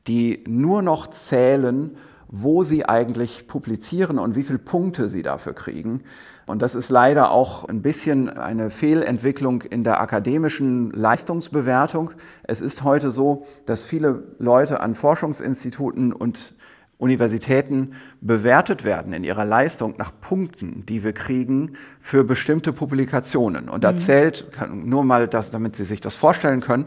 die 0.06 0.44
nur 0.46 0.82
noch 0.82 1.08
zählen, 1.08 1.96
wo 2.28 2.62
sie 2.62 2.84
eigentlich 2.84 3.48
publizieren 3.48 4.18
und 4.18 4.36
wie 4.36 4.44
viele 4.44 4.58
Punkte 4.58 5.08
sie 5.08 5.22
dafür 5.22 5.52
kriegen. 5.52 6.02
Und 6.46 6.62
das 6.62 6.74
ist 6.74 6.90
leider 6.90 7.30
auch 7.30 7.68
ein 7.68 7.82
bisschen 7.82 8.28
eine 8.28 8.70
Fehlentwicklung 8.70 9.62
in 9.62 9.84
der 9.84 10.00
akademischen 10.00 10.90
Leistungsbewertung. 10.90 12.12
Es 12.42 12.60
ist 12.60 12.84
heute 12.84 13.10
so, 13.10 13.46
dass 13.66 13.84
viele 13.84 14.34
Leute 14.38 14.80
an 14.80 14.94
Forschungsinstituten 14.94 16.12
und 16.12 16.54
Universitäten 17.00 17.94
bewertet 18.20 18.84
werden 18.84 19.12
in 19.12 19.24
ihrer 19.24 19.46
Leistung 19.46 19.94
nach 19.96 20.12
Punkten, 20.20 20.84
die 20.86 21.02
wir 21.02 21.14
kriegen 21.14 21.72
für 22.00 22.24
bestimmte 22.24 22.72
Publikationen. 22.72 23.68
Und 23.68 23.84
da 23.84 23.92
mhm. 23.92 23.98
zählt, 23.98 24.46
nur 24.70 25.02
mal 25.02 25.26
das, 25.26 25.50
damit 25.50 25.76
Sie 25.76 25.84
sich 25.84 26.00
das 26.00 26.14
vorstellen 26.14 26.60
können, 26.60 26.86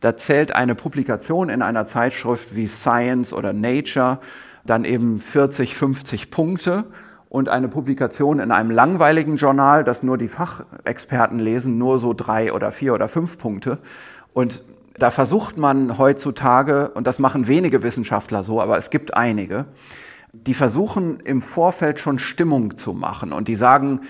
da 0.00 0.18
zählt 0.18 0.54
eine 0.54 0.74
Publikation 0.74 1.48
in 1.48 1.62
einer 1.62 1.86
Zeitschrift 1.86 2.54
wie 2.54 2.68
Science 2.68 3.32
oder 3.32 3.54
Nature 3.54 4.18
dann 4.66 4.84
eben 4.84 5.18
40, 5.18 5.74
50 5.74 6.30
Punkte 6.30 6.84
und 7.30 7.48
eine 7.48 7.68
Publikation 7.68 8.40
in 8.40 8.50
einem 8.50 8.70
langweiligen 8.70 9.36
Journal, 9.36 9.82
das 9.82 10.02
nur 10.02 10.18
die 10.18 10.28
Fachexperten 10.28 11.38
lesen, 11.38 11.78
nur 11.78 12.00
so 12.00 12.12
drei 12.12 12.52
oder 12.52 12.70
vier 12.70 12.92
oder 12.92 13.08
fünf 13.08 13.38
Punkte. 13.38 13.78
Und 14.34 14.62
Da 14.96 15.10
versucht 15.10 15.56
man 15.56 15.98
heutzutage, 15.98 16.90
und 16.90 17.06
das 17.06 17.18
machen 17.18 17.46
wenige 17.46 17.82
Wissenschaftler 17.82 18.44
so, 18.44 18.60
aber 18.60 18.78
es 18.78 18.90
gibt 18.90 19.14
einige, 19.14 19.66
die 20.32 20.54
versuchen 20.54 21.20
im 21.20 21.42
Vorfeld 21.42 22.00
schon 22.00 22.18
Stimmung 22.18 22.76
zu 22.76 22.92
machen 22.92 23.32
und 23.32 23.48
die 23.48 23.56
sagen, 23.56 24.00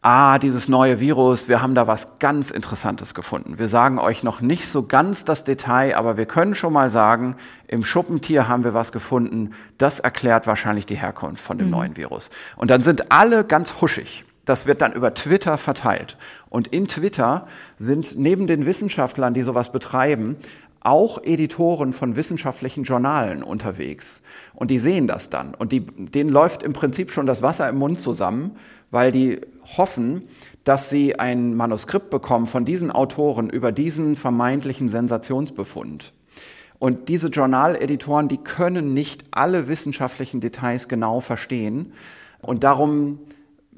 ah, 0.00 0.38
dieses 0.38 0.68
neue 0.68 1.00
Virus, 1.00 1.48
wir 1.48 1.60
haben 1.60 1.74
da 1.74 1.86
was 1.86 2.18
ganz 2.18 2.50
Interessantes 2.50 3.14
gefunden. 3.14 3.58
Wir 3.58 3.68
sagen 3.68 3.98
euch 3.98 4.22
noch 4.22 4.40
nicht 4.40 4.68
so 4.68 4.84
ganz 4.86 5.24
das 5.24 5.44
Detail, 5.44 5.96
aber 5.96 6.16
wir 6.16 6.26
können 6.26 6.54
schon 6.54 6.72
mal 6.72 6.90
sagen, 6.90 7.36
im 7.66 7.84
Schuppentier 7.84 8.48
haben 8.48 8.64
wir 8.64 8.74
was 8.74 8.92
gefunden, 8.92 9.52
das 9.76 9.98
erklärt 9.98 10.46
wahrscheinlich 10.46 10.86
die 10.86 10.96
Herkunft 10.96 11.42
von 11.42 11.58
dem 11.58 11.66
mhm. 11.66 11.72
neuen 11.72 11.96
Virus. 11.96 12.30
Und 12.56 12.70
dann 12.70 12.82
sind 12.82 13.10
alle 13.10 13.44
ganz 13.44 13.80
huschig. 13.80 14.24
Das 14.44 14.66
wird 14.66 14.80
dann 14.80 14.92
über 14.92 15.12
Twitter 15.12 15.58
verteilt. 15.58 16.16
Und 16.50 16.68
in 16.68 16.88
Twitter 16.88 17.46
sind 17.78 18.18
neben 18.18 18.46
den 18.46 18.66
Wissenschaftlern, 18.66 19.34
die 19.34 19.42
sowas 19.42 19.70
betreiben, 19.72 20.36
auch 20.80 21.22
Editoren 21.22 21.92
von 21.92 22.16
wissenschaftlichen 22.16 22.84
Journalen 22.84 23.42
unterwegs. 23.42 24.22
Und 24.54 24.70
die 24.70 24.78
sehen 24.78 25.06
das 25.06 25.28
dann. 25.28 25.54
Und 25.54 25.72
die, 25.72 25.80
denen 25.80 26.30
läuft 26.30 26.62
im 26.62 26.72
Prinzip 26.72 27.10
schon 27.10 27.26
das 27.26 27.42
Wasser 27.42 27.68
im 27.68 27.78
Mund 27.78 28.00
zusammen, 28.00 28.56
weil 28.90 29.12
die 29.12 29.40
hoffen, 29.76 30.22
dass 30.64 30.88
sie 30.88 31.18
ein 31.18 31.54
Manuskript 31.54 32.10
bekommen 32.10 32.46
von 32.46 32.64
diesen 32.64 32.90
Autoren 32.90 33.50
über 33.50 33.72
diesen 33.72 34.16
vermeintlichen 34.16 34.88
Sensationsbefund. 34.88 36.12
Und 36.78 37.08
diese 37.08 37.28
Journaleditoren, 37.28 38.28
die 38.28 38.38
können 38.38 38.94
nicht 38.94 39.24
alle 39.32 39.66
wissenschaftlichen 39.66 40.40
Details 40.40 40.88
genau 40.88 41.20
verstehen. 41.20 41.92
Und 42.40 42.62
darum, 42.62 43.18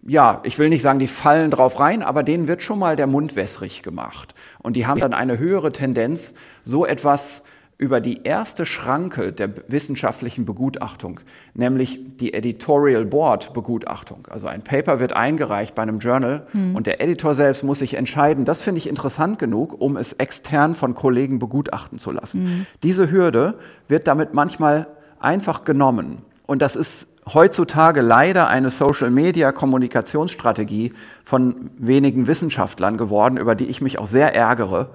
ja, 0.07 0.41
ich 0.45 0.59
will 0.59 0.69
nicht 0.69 0.83
sagen, 0.83 0.99
die 0.99 1.07
fallen 1.07 1.51
drauf 1.51 1.79
rein, 1.79 2.03
aber 2.03 2.23
denen 2.23 2.49
wird 2.49 2.63
schon 2.63 2.79
mal 2.79 2.97
der 2.97 3.07
Mund 3.07 3.37
wässrig 3.37 3.83
gemacht. 3.83 4.35
Und 4.59 4.75
die 4.75 4.87
haben 4.87 5.01
dann 5.01 5.15
eine 5.15 5.39
höhere 5.39 5.73
Tendenz, 5.73 6.33
so 6.65 6.87
etwas 6.87 7.43
über 7.81 8.03
die 8.03 8.25
erste 8.25 8.67
Schranke 8.67 9.33
der 9.33 9.49
wissenschaftlichen 9.69 10.45
Begutachtung, 10.45 11.21
nämlich 11.55 11.99
die 12.19 12.35
Editorial 12.35 13.07
Board 13.07 13.55
Begutachtung. 13.55 14.29
Also 14.29 14.49
ein 14.49 14.63
Paper 14.63 15.01
wird 15.01 15.15
eingereicht 15.15 15.75
bei 15.75 15.83
einem 15.83 15.99
Journal 15.99 16.47
mhm. 16.53 16.77
und 16.77 16.87
der 16.87 17.01
Editor 17.01 17.35
selbst 17.35 17.63
muss 17.63 17.79
sich 17.79 17.95
entscheiden, 17.95 18.45
das 18.45 18.61
finde 18.61 18.81
ich 18.81 18.87
interessant 18.87 19.39
genug, 19.39 19.81
um 19.81 19.97
es 19.97 20.13
extern 20.13 20.75
von 20.75 20.95
Kollegen 20.95 21.39
begutachten 21.39 21.99
zu 21.99 22.11
lassen. 22.11 22.45
Mhm. 22.45 22.67
Diese 22.83 23.11
Hürde 23.11 23.55
wird 23.89 24.07
damit 24.07 24.35
manchmal 24.35 24.87
einfach 25.19 25.65
genommen. 25.65 26.19
Und 26.45 26.61
das 26.61 26.77
ist 26.77 27.09
heutzutage 27.35 28.01
leider 28.01 28.49
eine 28.49 28.71
Social-Media-Kommunikationsstrategie 28.71 30.93
von 31.25 31.71
wenigen 31.79 32.27
Wissenschaftlern 32.27 32.97
geworden, 32.97 33.37
über 33.37 33.55
die 33.55 33.67
ich 33.67 33.81
mich 33.81 33.99
auch 33.99 34.07
sehr 34.07 34.35
ärgere. 34.35 34.91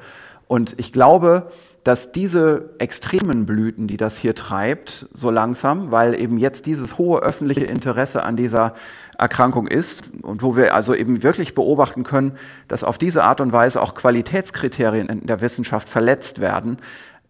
Und 0.47 0.75
ich 0.77 0.91
glaube, 0.91 1.49
dass 1.85 2.11
diese 2.11 2.71
extremen 2.79 3.45
Blüten, 3.45 3.87
die 3.87 3.97
das 3.97 4.17
hier 4.17 4.33
treibt, 4.33 5.07
so 5.13 5.29
langsam, 5.29 5.91
weil 5.91 6.19
eben 6.19 6.39
jetzt 6.39 6.65
dieses 6.65 6.97
hohe 6.97 7.19
öffentliche 7.19 7.65
Interesse 7.65 8.23
an 8.23 8.35
dieser 8.35 8.73
Erkrankung 9.19 9.67
ist 9.67 10.03
und 10.23 10.41
wo 10.41 10.55
wir 10.55 10.73
also 10.73 10.95
eben 10.95 11.21
wirklich 11.21 11.53
beobachten 11.53 12.03
können, 12.03 12.37
dass 12.67 12.83
auf 12.83 12.97
diese 12.97 13.23
Art 13.23 13.39
und 13.39 13.53
Weise 13.53 13.81
auch 13.81 13.93
Qualitätskriterien 13.93 15.09
in 15.09 15.27
der 15.27 15.41
Wissenschaft 15.41 15.87
verletzt 15.87 16.41
werden. 16.41 16.79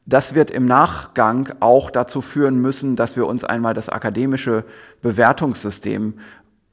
Das 0.06 0.36
wird 0.36 0.52
im 0.52 0.66
Nachgang 0.66 1.56
auch 1.60 1.90
dazu 1.90 2.22
führen 2.22 2.62
müssen, 2.62 2.96
dass 2.96 3.16
wir 3.16 3.26
uns 3.26 3.44
einmal 3.44 3.74
das 3.74 3.90
akademische 3.90 4.64
Bewertungssystem 5.02 6.20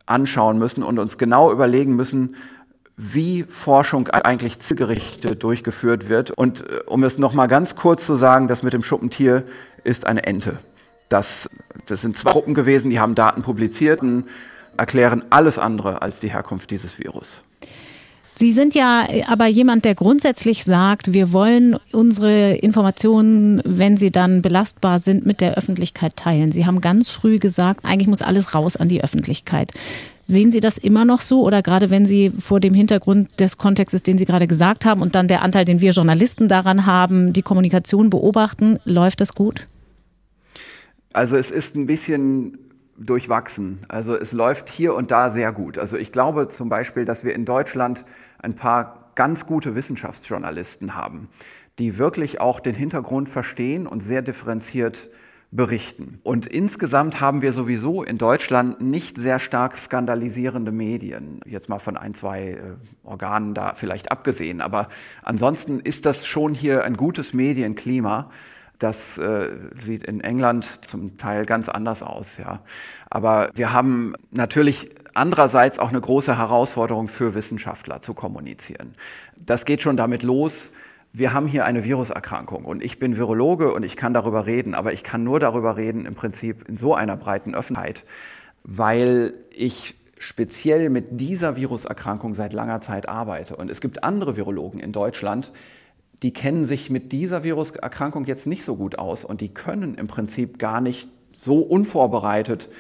anschauen 0.05 0.59
müssen 0.59 0.83
und 0.83 0.99
uns 0.99 1.17
genau 1.17 1.51
überlegen 1.51 1.97
müssen, 1.97 2.37
wie 2.97 3.45
Forschung 3.45 4.09
eigentlich 4.09 4.61
zielgerichtet 4.61 5.43
durchgeführt 5.43 6.09
wird. 6.11 6.31
Und 6.31 6.69
äh, 6.69 6.81
um 6.87 7.05
es 7.05 7.19
noch 7.19 7.33
mal 7.33 7.47
ganz 7.47 7.75
kurz 7.75 8.05
zu 8.05 8.17
sagen, 8.17 8.49
das 8.49 8.63
mit 8.63 8.75
dem 8.75 8.83
Schuppentier 8.83 9.45
ist 9.83 10.07
eine 10.07 10.25
Ente. 10.25 10.59
Das, 11.09 11.49
das 11.87 12.03
sind 12.03 12.17
zwei 12.17 12.33
Gruppen 12.33 12.55
gewesen, 12.55 12.91
die 12.91 13.01
haben 13.01 13.15
Daten 13.15 13.43
publiziert 13.43 14.03
und 14.03 14.25
erklären 14.77 15.25
alles 15.31 15.59
andere 15.59 16.03
als 16.03 16.21
die 16.21 16.31
Herkunft 16.31 16.71
dieses 16.71 16.99
Virus. 16.99 17.43
Sie 18.35 18.53
sind 18.53 18.75
ja 18.75 19.07
aber 19.27 19.47
jemand, 19.47 19.85
der 19.85 19.95
grundsätzlich 19.95 20.65
sagt, 20.65 21.13
wir 21.13 21.33
wollen 21.33 21.77
unsere 21.93 22.55
Informationen, 22.55 23.61
wenn 23.65 23.97
sie 23.97 24.11
dann 24.11 24.43
belastbar 24.43 24.99
sind, 24.99 25.27
mit 25.27 25.41
der 25.41 25.57
Öffentlichkeit 25.57 26.17
teilen. 26.17 26.51
Sie 26.51 26.67
haben 26.67 26.81
ganz 26.81 27.09
früh 27.09 27.39
gesagt, 27.39 27.85
eigentlich 27.85 28.09
muss 28.09 28.23
alles 28.23 28.55
raus 28.55 28.77
an 28.77 28.89
die 28.89 29.05
Öffentlichkeit. 29.05 29.73
Sehen 30.27 30.53
Sie 30.53 30.61
das 30.61 30.79
immer 30.79 31.05
noch 31.05 31.21
so 31.21 31.43
oder 31.43 31.63
gerade 31.63 31.91
wenn 31.91 32.07
Sie 32.07 32.31
vor 32.31 32.61
dem 32.61 32.75
Hintergrund 32.75 33.41
des 33.41 33.59
Kontextes, 33.59 34.03
den 34.03 34.19
Sie 34.19 34.25
gerade 34.25 34.47
gesagt 34.47 34.87
haben 34.87 35.03
und 35.03 35.15
dann 35.15 35.29
der 35.29 35.43
Anteil, 35.43 35.65
den 35.65 35.81
wir 35.81 35.91
Journalisten 35.91 36.49
daran 36.49 36.87
haben, 36.87 37.33
die 37.33 37.43
Kommunikation 37.43 38.09
beobachten, 38.09 38.79
läuft 38.85 39.21
das 39.21 39.35
gut? 39.35 39.67
Also 41.13 41.37
es 41.37 41.51
ist 41.51 41.75
ein 41.75 41.87
bisschen 41.87 42.59
durchwachsen. 42.97 43.81
Also 43.89 44.17
es 44.17 44.33
läuft 44.33 44.71
hier 44.71 44.95
und 44.95 45.11
da 45.11 45.31
sehr 45.31 45.53
gut. 45.53 45.77
Also 45.77 45.97
ich 45.97 46.13
glaube 46.13 46.49
zum 46.49 46.69
Beispiel, 46.69 47.05
dass 47.05 47.25
wir 47.25 47.35
in 47.35 47.45
Deutschland 47.45 48.05
ein 48.43 48.55
paar 48.55 49.13
ganz 49.15 49.47
gute 49.47 49.75
Wissenschaftsjournalisten 49.75 50.95
haben, 50.95 51.29
die 51.79 51.99
wirklich 51.99 52.41
auch 52.41 52.61
den 52.61 52.75
Hintergrund 52.75 53.29
verstehen 53.29 53.87
und 53.87 54.01
sehr 54.01 54.23
differenziert 54.23 55.11
berichten. 55.53 56.19
Und 56.23 56.47
insgesamt 56.47 57.21
haben 57.21 57.43
wir 57.43 57.53
sowieso 57.53 58.03
in 58.03 58.17
Deutschland 58.17 58.81
nicht 58.81 59.19
sehr 59.19 59.39
stark 59.39 59.77
skandalisierende 59.77 60.73
Medien. 60.73 61.41
Jetzt 61.45 61.69
mal 61.69 61.79
von 61.79 61.99
ein, 61.99 62.15
zwei 62.15 62.53
äh, 62.53 62.59
Organen 63.05 63.53
da 63.53 63.75
vielleicht 63.75 64.11
abgesehen. 64.11 64.63
Aber 64.63 64.89
ansonsten 65.23 65.81
ist 65.81 66.07
das 66.07 66.27
schon 66.27 66.55
hier 66.55 66.85
ein 66.85 66.97
gutes 66.97 67.35
Medienklima. 67.35 68.31
Das 68.79 69.19
äh, 69.19 69.51
sieht 69.85 70.05
in 70.05 70.23
England 70.23 70.65
zum 70.89 71.19
Teil 71.19 71.45
ganz 71.45 71.69
anders 71.69 72.03
aus, 72.03 72.39
ja. 72.39 72.61
Aber 73.11 73.51
wir 73.55 73.75
haben 73.75 74.15
natürlich 74.31 74.91
andererseits 75.15 75.79
auch 75.79 75.89
eine 75.89 76.01
große 76.01 76.37
Herausforderung 76.37 77.09
für 77.09 77.35
Wissenschaftler 77.35 78.01
zu 78.01 78.15
kommunizieren. 78.15 78.95
Das 79.45 79.65
geht 79.65 79.83
schon 79.83 79.97
damit 79.97 80.23
los, 80.23 80.71
wir 81.15 81.35
haben 81.35 81.47
hier 81.47 81.67
eine 81.67 81.85
Viruserkrankung 81.85 82.65
und 82.65 82.83
ich 82.83 82.99
bin 82.99 83.19
Virologe 83.19 83.75
und 83.75 83.83
ich 83.83 83.97
kann 83.97 84.15
darüber 84.15 84.47
reden, 84.47 84.75
aber 84.75 84.95
ich 84.95 85.03
kann 85.03 85.25
nur 85.25 85.41
darüber 85.41 85.77
reden 85.77 86.07
im 86.07 86.15
Prinzip 86.15 86.67
in 86.69 86.79
so 86.79 86.95
einer 86.95 87.19
breiten 87.19 87.55
Öffentlichkeit, 87.55 88.05
weil 88.65 89.35
ich 89.51 89.95
speziell 90.19 90.89
mit 90.89 91.21
dieser 91.21 91.57
Viruserkrankung 91.57 92.33
seit 92.35 92.55
langer 92.55 92.81
Zeit 92.81 93.09
arbeite. 93.09 93.57
Und 93.57 93.71
es 93.71 93.81
gibt 93.81 94.05
andere 94.05 94.37
Virologen 94.37 94.81
in 94.81 94.93
Deutschland, 94.93 95.53
die 96.23 96.33
kennen 96.33 96.65
sich 96.65 96.89
mit 96.89 97.13
dieser 97.13 97.45
Viruserkrankung 97.45 98.25
jetzt 98.25 98.47
nicht 98.47 98.65
so 98.65 98.77
gut 98.77 98.99
aus 98.99 99.25
und 99.25 99.41
die 99.41 99.53
können 99.53 99.97
im 99.97 100.07
Prinzip 100.07 100.59
gar 100.59 100.81
nicht 100.81 101.11
so 101.33 101.59
unvorbereitet 101.59 102.71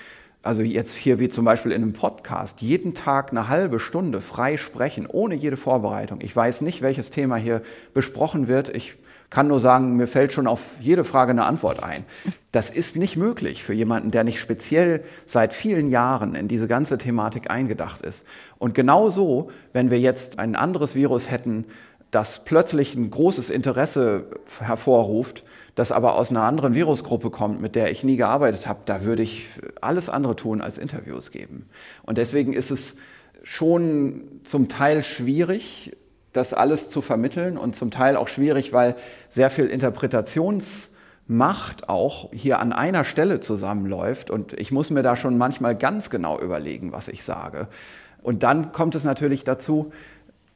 also 0.43 0.63
jetzt 0.63 0.95
hier 0.95 1.21
wie 1.21 1.29
zum 1.29 1.45
Beispiel 1.45 1.73
in 1.73 1.83
einem 1.83 1.93
Podcast, 1.93 2.61
jeden 2.61 2.95
Tag 2.95 3.31
eine 3.31 3.49
halbe 3.49 3.79
Stunde 3.79 4.21
frei 4.21 4.57
sprechen, 4.57 5.07
ohne 5.07 5.35
jede 5.35 5.57
Vorbereitung. 5.57 6.21
Ich 6.21 6.35
weiß 6.35 6.63
nicht, 6.63 6.83
welches 6.83 7.11
Thema 7.11 7.37
hier 7.37 7.63
besprochen 7.95 8.49
wird. 8.49 8.69
Ich 8.75 8.97
kann 9.31 9.49
nur 9.49 9.61
sagen, 9.61 9.97
mir 9.97 10.07
fällt 10.07 10.33
schon 10.33 10.47
auf 10.47 10.61
jede 10.81 11.05
Frage 11.05 11.31
eine 11.31 11.45
Antwort 11.45 11.83
ein. 11.83 12.05
Das 12.51 12.69
ist 12.69 12.97
nicht 12.97 13.17
möglich 13.17 13.63
für 13.63 13.73
jemanden, 13.73 14.11
der 14.11 14.25
nicht 14.25 14.41
speziell 14.41 15.05
seit 15.25 15.55
vielen 15.55 15.89
Jahren 15.89 16.35
in 16.35 16.49
diese 16.49 16.69
ganze 16.69 16.99
Thematik 16.99 17.51
eingedacht 17.51 18.03
ist. 18.03 18.27
Und 18.59 18.75
genauso, 18.75 19.51
wenn 19.73 19.91
wir 19.91 20.01
jetzt 20.01 20.39
ein 20.39 20.55
anderes 20.55 20.95
Virus 20.95 21.31
hätten, 21.31 21.65
das 22.11 22.45
plötzlich 22.45 22.95
ein 22.95 23.11
großes 23.11 23.49
Interesse 23.49 24.27
hervorruft, 24.61 25.45
das 25.75 25.93
aber 25.93 26.17
aus 26.17 26.31
einer 26.31 26.43
anderen 26.43 26.75
Virusgruppe 26.75 27.31
kommt, 27.31 27.61
mit 27.61 27.75
der 27.75 27.91
ich 27.91 28.05
nie 28.05 28.17
gearbeitet 28.17 28.67
habe, 28.67 28.81
da 28.85 29.05
würde 29.05 29.23
ich 29.23 29.49
alles 29.81 30.09
andere 30.09 30.37
tun 30.37 30.61
als 30.61 30.79
Interviews 30.79 31.31
geben. 31.31 31.69
Und 32.03 32.19
deswegen 32.19 32.53
ist 32.53 32.71
es 32.71 32.97
schon 33.43 34.41
zum 34.45 34.69
Teil 34.69 35.03
schwierig, 35.03 35.97
das 36.33 36.55
alles 36.55 36.91
zu 36.91 37.01
vermitteln 37.01 37.57
und 37.57 37.77
zum 37.77 37.91
Teil 37.91 38.17
auch 38.17 38.29
schwierig, 38.29 38.73
weil 38.73 38.97
sehr 39.29 39.51
viel 39.51 39.67
Interpretationsmacht 39.67 41.89
auch 41.89 42.31
hier 42.33 42.59
an 42.59 42.73
einer 42.73 43.05
Stelle 43.05 43.41
zusammenläuft 43.41 44.31
und 44.31 44.53
ich 44.55 44.73
muss 44.73 44.91
mir 44.91 45.03
da 45.03 45.17
schon 45.17 45.39
manchmal 45.39 45.77
ganz 45.77 46.11
genau 46.11 46.41
überlegen, 46.41 46.93
was 46.93 47.09
ich 47.09 47.25
sage. 47.25 47.69
Und 48.23 48.45
dann 48.45 48.73
kommt 48.73 48.95
es 48.95 49.05
natürlich 49.05 49.45
dazu, 49.45 49.93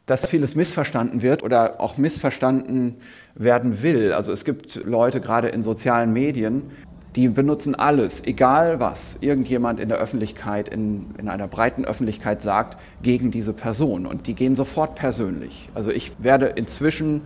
dass 0.06 0.24
vieles 0.24 0.54
missverstanden 0.54 1.20
wird 1.20 1.42
oder 1.42 1.80
auch 1.80 1.96
missverstanden 1.96 2.96
werden 3.34 3.82
will. 3.82 4.12
Also 4.12 4.32
es 4.32 4.44
gibt 4.44 4.76
Leute 4.84 5.20
gerade 5.20 5.48
in 5.48 5.62
sozialen 5.62 6.12
Medien, 6.12 6.70
die 7.16 7.28
benutzen 7.28 7.74
alles, 7.74 8.22
egal 8.24 8.78
was 8.78 9.16
irgendjemand 9.20 9.80
in 9.80 9.88
der 9.88 9.98
Öffentlichkeit, 9.98 10.68
in, 10.68 11.14
in 11.18 11.28
einer 11.28 11.48
breiten 11.48 11.84
Öffentlichkeit 11.86 12.42
sagt, 12.42 12.78
gegen 13.02 13.30
diese 13.30 13.54
Person. 13.54 14.04
Und 14.04 14.26
die 14.26 14.34
gehen 14.34 14.54
sofort 14.54 14.96
persönlich. 14.96 15.70
Also 15.74 15.90
ich 15.90 16.12
werde 16.18 16.46
inzwischen 16.46 17.22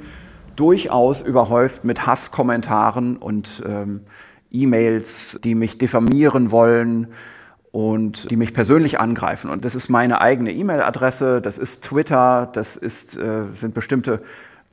durchaus 0.55 1.23
überhäuft 1.23 1.85
mit 1.85 2.07
Hasskommentaren 2.07 3.17
und 3.17 3.65
ähm, 3.67 4.03
E-Mails, 4.53 5.41
die 5.43 5.57
mich 5.57 5.79
diffamieren 5.79 6.53
wollen, 6.53 7.09
und 7.73 8.31
die 8.31 8.37
mich 8.37 8.53
persönlich 8.53 8.99
angreifen. 8.99 9.51
Und 9.51 9.65
das 9.65 9.75
ist 9.75 9.89
meine 9.89 10.21
eigene 10.21 10.53
E-Mail-Adresse, 10.53 11.41
das 11.41 11.59
ist 11.59 11.83
Twitter, 11.83 12.49
das 12.53 12.77
ist, 12.77 13.17
äh, 13.17 13.45
sind 13.53 13.75
bestimmte 13.75 14.23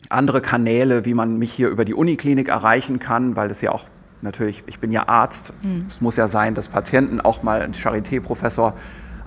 andere 0.09 0.41
Kanäle, 0.41 1.05
wie 1.05 1.13
man 1.13 1.37
mich 1.37 1.51
hier 1.51 1.69
über 1.69 1.85
die 1.85 1.93
Uniklinik 1.93 2.47
erreichen 2.47 2.99
kann, 2.99 3.35
weil 3.35 3.51
es 3.51 3.61
ja 3.61 3.71
auch 3.71 3.85
natürlich, 4.21 4.63
ich 4.65 4.79
bin 4.79 4.91
ja 4.91 5.07
Arzt. 5.07 5.53
Mhm. 5.61 5.85
Es 5.89 6.01
muss 6.01 6.15
ja 6.15 6.27
sein, 6.27 6.55
dass 6.55 6.67
Patienten 6.67 7.21
auch 7.21 7.43
mal 7.43 7.61
einen 7.61 7.73
Charité-Professor 7.73 8.73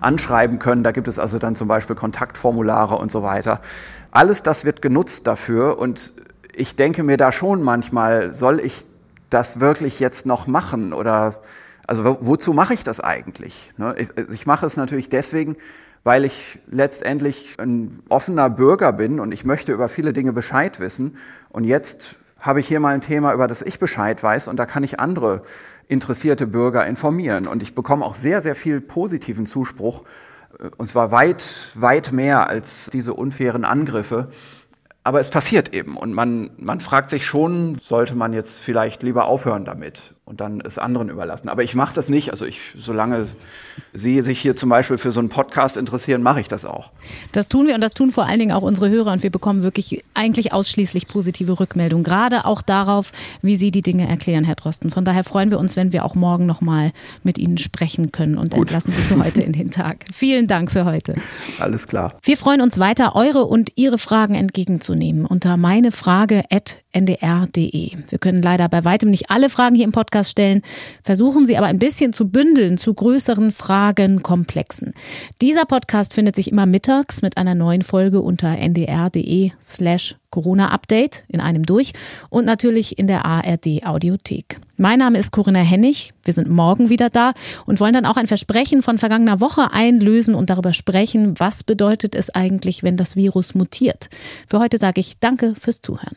anschreiben 0.00 0.58
können. 0.58 0.82
Da 0.82 0.92
gibt 0.92 1.08
es 1.08 1.18
also 1.18 1.38
dann 1.38 1.54
zum 1.54 1.68
Beispiel 1.68 1.94
Kontaktformulare 1.94 2.96
und 2.96 3.12
so 3.12 3.22
weiter. 3.22 3.60
Alles 4.10 4.42
das 4.42 4.64
wird 4.64 4.82
genutzt 4.82 5.26
dafür 5.26 5.78
und 5.78 6.12
ich 6.54 6.74
denke 6.74 7.04
mir 7.04 7.16
da 7.16 7.30
schon 7.30 7.62
manchmal, 7.62 8.34
soll 8.34 8.58
ich 8.58 8.84
das 9.28 9.60
wirklich 9.60 10.00
jetzt 10.00 10.26
noch 10.26 10.46
machen 10.46 10.92
oder 10.92 11.36
also 11.90 12.18
wozu 12.20 12.52
mache 12.52 12.72
ich 12.72 12.84
das 12.84 13.00
eigentlich? 13.00 13.72
Ne? 13.76 13.96
Ich, 13.98 14.10
ich 14.32 14.46
mache 14.46 14.64
es 14.64 14.76
natürlich 14.76 15.08
deswegen, 15.08 15.56
weil 16.04 16.24
ich 16.24 16.60
letztendlich 16.70 17.56
ein 17.58 17.98
offener 18.08 18.48
Bürger 18.48 18.92
bin 18.92 19.18
und 19.18 19.32
ich 19.32 19.44
möchte 19.44 19.72
über 19.72 19.88
viele 19.88 20.12
Dinge 20.12 20.32
Bescheid 20.32 20.78
wissen. 20.78 21.16
Und 21.48 21.64
jetzt 21.64 22.14
habe 22.38 22.60
ich 22.60 22.68
hier 22.68 22.78
mal 22.78 22.94
ein 22.94 23.00
Thema, 23.00 23.34
über 23.34 23.48
das 23.48 23.60
ich 23.60 23.80
Bescheid 23.80 24.22
weiß 24.22 24.46
und 24.46 24.56
da 24.56 24.66
kann 24.66 24.84
ich 24.84 25.00
andere 25.00 25.42
interessierte 25.88 26.46
Bürger 26.46 26.86
informieren. 26.86 27.48
Und 27.48 27.60
ich 27.60 27.74
bekomme 27.74 28.04
auch 28.04 28.14
sehr, 28.14 28.40
sehr 28.40 28.54
viel 28.54 28.80
positiven 28.80 29.46
Zuspruch, 29.46 30.04
äh, 30.60 30.70
und 30.76 30.88
zwar 30.88 31.10
weit, 31.10 31.72
weit 31.74 32.12
mehr 32.12 32.48
als 32.48 32.88
diese 32.92 33.14
unfairen 33.14 33.64
Angriffe. 33.64 34.28
Aber 35.02 35.18
es 35.18 35.30
passiert 35.30 35.74
eben 35.74 35.96
und 35.96 36.12
man, 36.12 36.50
man 36.56 36.78
fragt 36.78 37.10
sich 37.10 37.26
schon, 37.26 37.80
sollte 37.82 38.14
man 38.14 38.32
jetzt 38.32 38.60
vielleicht 38.60 39.02
lieber 39.02 39.24
aufhören 39.24 39.64
damit 39.64 40.14
und 40.30 40.40
dann 40.40 40.60
es 40.60 40.78
anderen 40.78 41.10
überlassen. 41.10 41.48
Aber 41.48 41.64
ich 41.64 41.74
mache 41.74 41.92
das 41.92 42.08
nicht. 42.08 42.30
Also 42.30 42.46
ich, 42.46 42.60
solange 42.78 43.26
Sie 43.92 44.22
sich 44.22 44.40
hier 44.40 44.54
zum 44.54 44.68
Beispiel 44.68 44.96
für 44.96 45.10
so 45.10 45.18
einen 45.18 45.28
Podcast 45.28 45.76
interessieren, 45.76 46.22
mache 46.22 46.40
ich 46.40 46.46
das 46.46 46.64
auch. 46.64 46.90
Das 47.32 47.48
tun 47.48 47.66
wir 47.66 47.74
und 47.74 47.80
das 47.80 47.94
tun 47.94 48.12
vor 48.12 48.26
allen 48.26 48.38
Dingen 48.38 48.52
auch 48.52 48.62
unsere 48.62 48.88
Hörer 48.88 49.10
und 49.12 49.24
wir 49.24 49.30
bekommen 49.30 49.64
wirklich 49.64 50.04
eigentlich 50.14 50.52
ausschließlich 50.52 51.08
positive 51.08 51.58
Rückmeldungen, 51.58 52.04
gerade 52.04 52.44
auch 52.44 52.62
darauf, 52.62 53.10
wie 53.42 53.56
Sie 53.56 53.72
die 53.72 53.82
Dinge 53.82 54.08
erklären, 54.08 54.44
Herr 54.44 54.54
Drosten. 54.54 54.90
Von 54.90 55.04
daher 55.04 55.24
freuen 55.24 55.50
wir 55.50 55.58
uns, 55.58 55.74
wenn 55.76 55.92
wir 55.92 56.04
auch 56.04 56.14
morgen 56.14 56.46
nochmal 56.46 56.92
mit 57.24 57.38
Ihnen 57.38 57.58
sprechen 57.58 58.12
können 58.12 58.38
und 58.38 58.52
Gut. 58.52 58.60
entlassen 58.60 58.92
Sie 58.92 59.02
für 59.02 59.18
heute 59.18 59.42
in 59.42 59.52
den 59.52 59.72
Tag. 59.72 60.04
Vielen 60.14 60.46
Dank 60.46 60.70
für 60.70 60.84
heute. 60.84 61.14
Alles 61.58 61.88
klar. 61.88 62.14
Wir 62.22 62.36
freuen 62.36 62.60
uns 62.60 62.78
weiter, 62.78 63.16
eure 63.16 63.46
und 63.46 63.72
Ihre 63.74 63.98
Fragen 63.98 64.36
entgegenzunehmen 64.36 65.26
unter 65.26 65.56
meinefrage.ndr.de. 65.56 67.90
Wir 68.08 68.18
können 68.18 68.42
leider 68.42 68.68
bei 68.68 68.84
weitem 68.84 69.10
nicht 69.10 69.30
alle 69.30 69.50
Fragen 69.50 69.74
hier 69.74 69.84
im 69.84 69.92
Podcast 69.92 70.19
stellen, 70.24 70.62
versuchen 71.02 71.46
sie 71.46 71.56
aber 71.56 71.66
ein 71.66 71.78
bisschen 71.78 72.12
zu 72.12 72.28
bündeln 72.28 72.78
zu 72.78 72.92
größeren 72.92 73.52
Fragenkomplexen. 73.52 74.94
Dieser 75.40 75.64
Podcast 75.64 76.14
findet 76.14 76.36
sich 76.36 76.50
immer 76.50 76.66
mittags 76.66 77.22
mit 77.22 77.36
einer 77.36 77.54
neuen 77.54 77.82
Folge 77.82 78.20
unter 78.20 78.58
ndr.de 78.58 79.52
slash 79.62 80.16
Corona-Update 80.30 81.24
in 81.28 81.40
einem 81.40 81.64
durch 81.64 81.92
und 82.28 82.46
natürlich 82.46 82.98
in 82.98 83.06
der 83.06 83.24
ARD 83.24 83.84
Audiothek. 83.84 84.60
Mein 84.76 85.00
Name 85.00 85.18
ist 85.18 85.32
Corinna 85.32 85.60
Hennig. 85.60 86.14
Wir 86.24 86.32
sind 86.32 86.48
morgen 86.48 86.88
wieder 86.88 87.10
da 87.10 87.32
und 87.66 87.80
wollen 87.80 87.92
dann 87.92 88.06
auch 88.06 88.16
ein 88.16 88.28
Versprechen 88.28 88.82
von 88.82 88.98
vergangener 88.98 89.40
Woche 89.40 89.72
einlösen 89.72 90.34
und 90.34 90.48
darüber 90.48 90.72
sprechen, 90.72 91.38
was 91.38 91.64
bedeutet 91.64 92.14
es 92.14 92.30
eigentlich, 92.30 92.82
wenn 92.82 92.96
das 92.96 93.16
Virus 93.16 93.54
mutiert. 93.54 94.08
Für 94.48 94.60
heute 94.60 94.78
sage 94.78 95.00
ich 95.00 95.18
Danke 95.18 95.54
fürs 95.58 95.82
Zuhören. 95.82 96.16